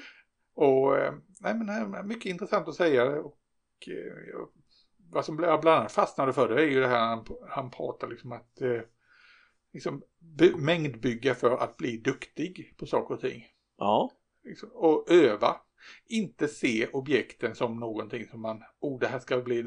[0.55, 3.05] Och eh, nej, men det är mycket intressant att säga.
[3.05, 3.37] Och,
[3.87, 4.49] eh, jag-
[5.13, 8.09] vad som jag bland annat fastnade för det är ju det här han, han pratar
[8.09, 8.81] liksom att eh,
[9.73, 13.47] liksom, by, mängdbygga för att bli duktig på saker och ting.
[13.79, 14.11] ja,
[14.45, 15.57] Liksom, och öva.
[16.09, 19.63] Inte se objekten som någonting som man, oh det här ska bli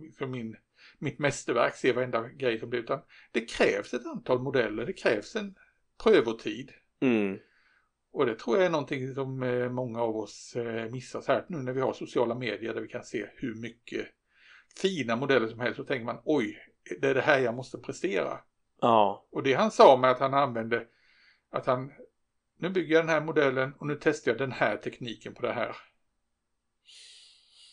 [0.00, 0.56] liksom min,
[0.98, 2.80] mitt mästerverk, se varenda grej som blir.
[2.80, 3.00] Utan
[3.32, 5.54] det krävs ett antal modeller, det krävs en
[6.04, 6.72] prövotid.
[7.00, 7.38] mm,
[8.12, 11.44] Och det tror jag är någonting som eh, många av oss eh, missar så här
[11.48, 14.06] nu när vi har sociala medier där vi kan se hur mycket
[14.78, 15.76] fina modeller som helst.
[15.76, 16.58] Så tänker man oj,
[17.00, 18.38] det är det här jag måste prestera.
[18.80, 20.86] ja, Och det han sa med att han använde
[21.50, 21.92] att han
[22.58, 25.52] nu bygger jag den här modellen och nu testar jag den här tekniken på det
[25.52, 25.76] här.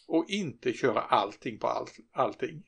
[0.08, 2.64] Och inte köra allting på all, allting.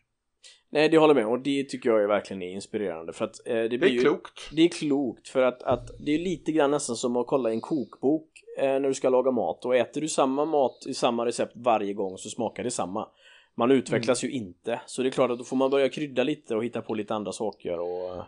[0.69, 3.47] Nej, det håller jag med och det tycker jag är verkligen är inspirerande för att
[3.47, 4.49] eh, det Det är ju, klokt.
[4.51, 7.61] Det är klokt för att, att det är lite grann nästan som att kolla en
[7.61, 11.53] kokbok eh, när du ska laga mat och äter du samma mat i samma recept
[11.55, 13.07] varje gång så smakar det samma.
[13.55, 16.55] Man utvecklas ju inte så det är klart att då får man börja krydda lite
[16.55, 18.23] och hitta på lite andra saker och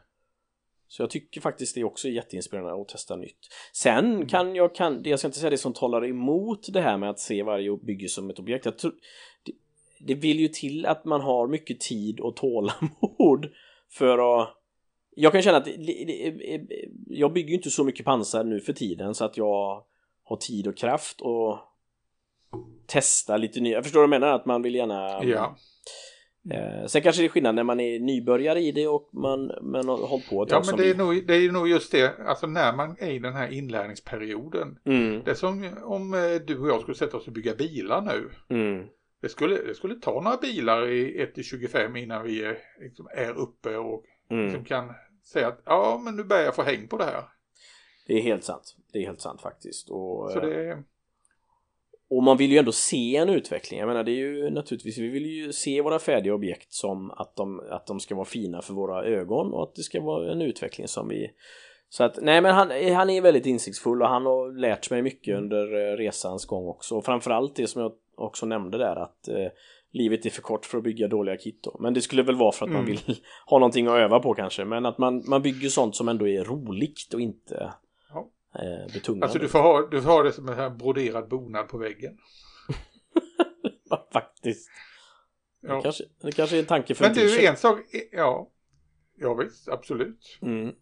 [0.94, 3.38] så jag tycker faktiskt det är också jätteinspirerande att testa nytt.
[3.74, 7.10] Sen kan jag, kan, jag ska inte säga det som talar emot det här med
[7.10, 8.66] att se varje bygge som ett objekt.
[8.66, 8.94] Jag tror,
[9.44, 9.52] det,
[10.00, 13.50] det vill ju till att man har mycket tid och tålamod
[13.90, 14.50] för att
[15.16, 15.68] jag kan känna att
[17.08, 19.84] jag bygger ju inte så mycket pansar nu för tiden så att jag
[20.24, 21.60] har tid och kraft och
[22.88, 23.74] testa lite nya.
[23.76, 25.56] Jag förstår vad du menar att man vill gärna Ja.
[26.52, 29.88] eh, Sen kanske det är skillnad när man är nybörjare i det och man, man
[29.88, 30.98] har hållit på ett Ja men det är, vi.
[30.98, 34.80] nog, det är nog just det, alltså när man är i den här inlärningsperioden.
[34.86, 38.02] Mm, Det är som om eh, du och jag skulle sätta oss och bygga bilar
[38.02, 38.30] nu.
[38.56, 38.88] mm,
[39.22, 43.78] Det skulle, det skulle ta några bilar i 1-25 innan vi är, liksom, är uppe
[43.78, 44.46] och mm.
[44.46, 44.94] liksom kan
[45.26, 47.24] säga att ja men nu börjar jag få häng på det här.
[48.08, 48.76] Det är helt sant.
[48.94, 49.90] Det är helt sant faktiskt.
[49.90, 50.84] Och, Så eh, det,
[52.16, 53.80] Och man vill ju ändå se en utveckling.
[53.80, 57.36] Jag menar det är ju naturligtvis, vi vill ju se våra färdiga objekt som att
[57.36, 60.42] de, att de ska vara fina för våra ögon och att det ska vara en
[60.42, 61.32] utveckling som vi
[61.90, 65.38] Så att, nej men han, han är väldigt insiktsfull och han har lärt mig mycket
[65.38, 66.96] under eh, resans gång också.
[66.96, 69.48] Och framförallt det som jag också nämnde där att eh,
[69.92, 71.78] livet är för kort för att bygga dåliga kit då.
[71.80, 72.82] Men det skulle väl vara för att mm.
[72.82, 73.00] man vill
[73.46, 74.66] ha någonting att öva på kanske.
[74.66, 77.74] Men att man, man bygger sånt som ändå är roligt och inte.
[78.56, 79.26] Eh, betungande.
[79.26, 82.18] Alltså du får, ha, du får ha det som en här broderad bonad på väggen.
[84.14, 84.70] Faktiskt.
[85.62, 85.76] Ja.
[85.76, 87.80] Det, kanske, det kanske är en tanke för Men du, en sak,
[88.12, 88.50] ja.
[89.16, 90.40] Ja visst, absolut.
[90.42, 90.74] Mm.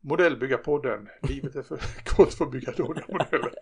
[0.00, 1.08] Modellbyggarpodden.
[1.28, 1.78] Livet är för
[2.16, 3.54] kort för att bygga dåliga modeller.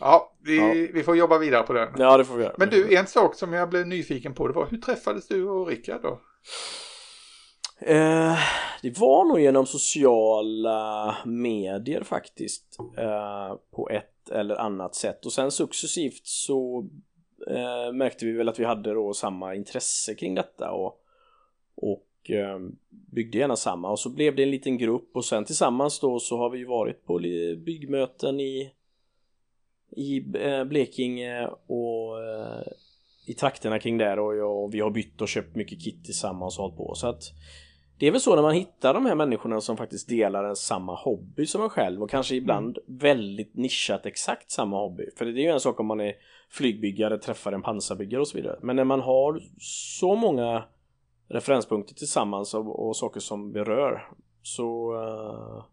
[0.00, 0.88] Ja vi, ja.
[0.94, 1.88] vi får jobba vidare på den.
[1.98, 2.54] Ja, det får vi göra.
[2.58, 5.66] Men du, en sak som jag blev nyfiken på, det var hur träffades du och
[5.66, 6.20] Rickard då?
[7.78, 8.38] Eh,
[8.82, 12.78] det var nog genom sociala medier faktiskt.
[12.98, 15.26] Eh, på ett eller annat sätt.
[15.26, 16.88] Och sen successivt så
[17.50, 20.70] eh, märkte vi väl att vi hade då samma intresse kring detta.
[20.70, 21.00] Och,
[21.74, 22.58] och eh,
[22.88, 23.90] byggde gärna samma.
[23.90, 27.04] Och så blev det en liten grupp och sen tillsammans då så har vi varit
[27.04, 27.18] på
[27.56, 28.72] byggmöten i
[29.96, 32.62] i eh, Blekinge och eh,
[33.26, 36.58] i trakterna kring där och, jag, och vi har bytt och köpt mycket kit tillsammans
[36.58, 37.22] och hållit på så att
[37.98, 40.94] det är väl så när man hittar de här människorna som faktiskt delar en samma
[40.94, 42.98] hobby som en själv och kanske ibland mm.
[42.98, 45.10] väldigt nischat exakt samma hobby.
[45.16, 46.14] För det är ju en sak om man är
[46.50, 48.58] flygbyggare, träffar en pansarbyggare och så vidare.
[48.62, 50.64] Men när man har så många
[51.28, 54.08] referenspunkter tillsammans och, och saker som berör
[54.42, 55.64] så uh,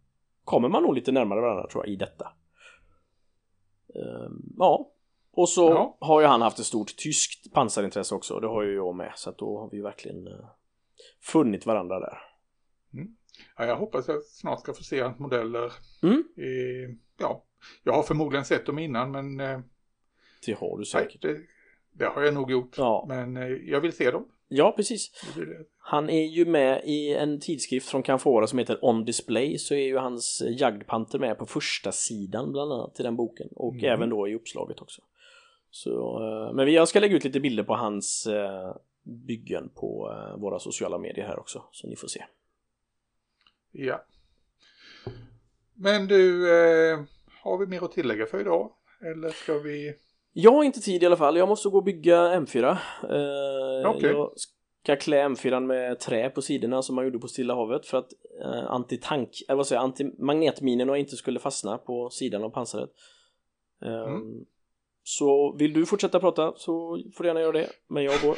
[0.44, 2.28] kommer man nog lite närmare varandra tror jag i detta.
[3.96, 4.92] Ehm, ja,
[5.32, 5.98] och så ja.
[6.00, 9.30] har ju han haft ett stort tyskt pansarintresse också, det har ju jag med, så
[9.30, 10.46] att då har vi verkligen uh,
[11.24, 12.18] funnit varandra där.
[12.94, 13.16] Mm.
[13.58, 15.74] Ja, jag hoppas jag snart ska få se hans modeller.
[16.04, 16.24] Mm.
[16.48, 17.44] I, ja,
[17.84, 19.40] jag har förmodligen sett dem innan men...
[19.40, 19.60] Uh,
[20.46, 21.24] det har du säkert.
[21.24, 21.42] Nej, det,
[21.92, 23.06] det, har jag nog gjort, ja.
[23.08, 24.28] men uh, jag vill se dem.
[24.48, 25.12] Ja, precis.
[25.78, 29.86] Han är ju med i en tidskrift från Canfora som heter On Display så är
[29.86, 33.86] ju hans jagdpanter med på första sidan bland annat i den boken och mm.
[33.86, 35.02] även då i uppslaget också.
[35.72, 40.42] Så, eh, men jag ska lägga ut lite bilder på hans eh, byggen på eh,
[40.42, 42.26] våra sociala medier här också så ni får se.
[43.72, 44.06] Ja.
[45.74, 46.48] Men du,
[47.44, 48.72] har vi mer att tillägga för idag?
[49.02, 49.96] Eller ska vi
[50.34, 54.12] jag har inte tid i alla fall, jag måste gå och bygga M4 eh, okay.
[54.12, 57.98] Jag ska klä M4 med trä på sidorna som man gjorde på Stilla havet för
[57.98, 58.10] att
[58.42, 62.90] eh, antitank, eller vad säger jag, antimagnetminorna inte skulle fastna på sidan av pansaret
[63.86, 64.46] eh, mm.
[65.04, 68.38] Så vill du fortsätta prata så får du gärna göra det, men jag går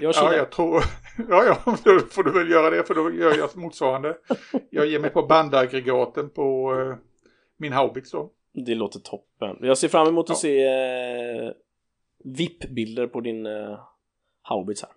[0.00, 0.82] jag Ja, jag tror,
[1.28, 4.18] ja, ja, då får du väl göra det för då gör jag motsvarande
[4.70, 6.96] Jag ger mig på bandaggregaten på eh,
[7.56, 9.56] min haubits då det låter toppen.
[9.60, 11.52] Jag ser fram emot att se eh,
[12.24, 13.80] VIP-bilder på din eh,
[14.42, 14.90] haubits här.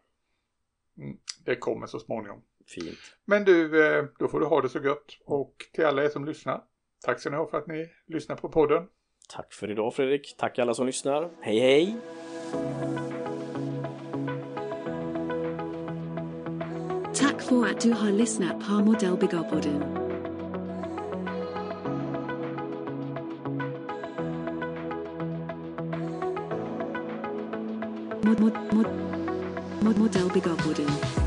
[0.98, 2.42] Mm, det kommer så småningom.
[2.68, 2.98] Fint.
[3.26, 5.20] Men du, eh, då får du ha det så gött.
[5.26, 6.64] Och till alla er som lyssnar,
[7.06, 8.88] tack ska ni ha för att ni lyssnar på podden.
[9.30, 10.36] Tack för idag Fredrik.
[10.38, 11.30] Tack alla som lyssnar.
[11.42, 11.96] Hej hej!
[17.16, 20.06] Tack för att du har lyssnat på Modellbyggarpodden.
[28.26, 28.88] mod mod
[29.82, 31.25] mod mod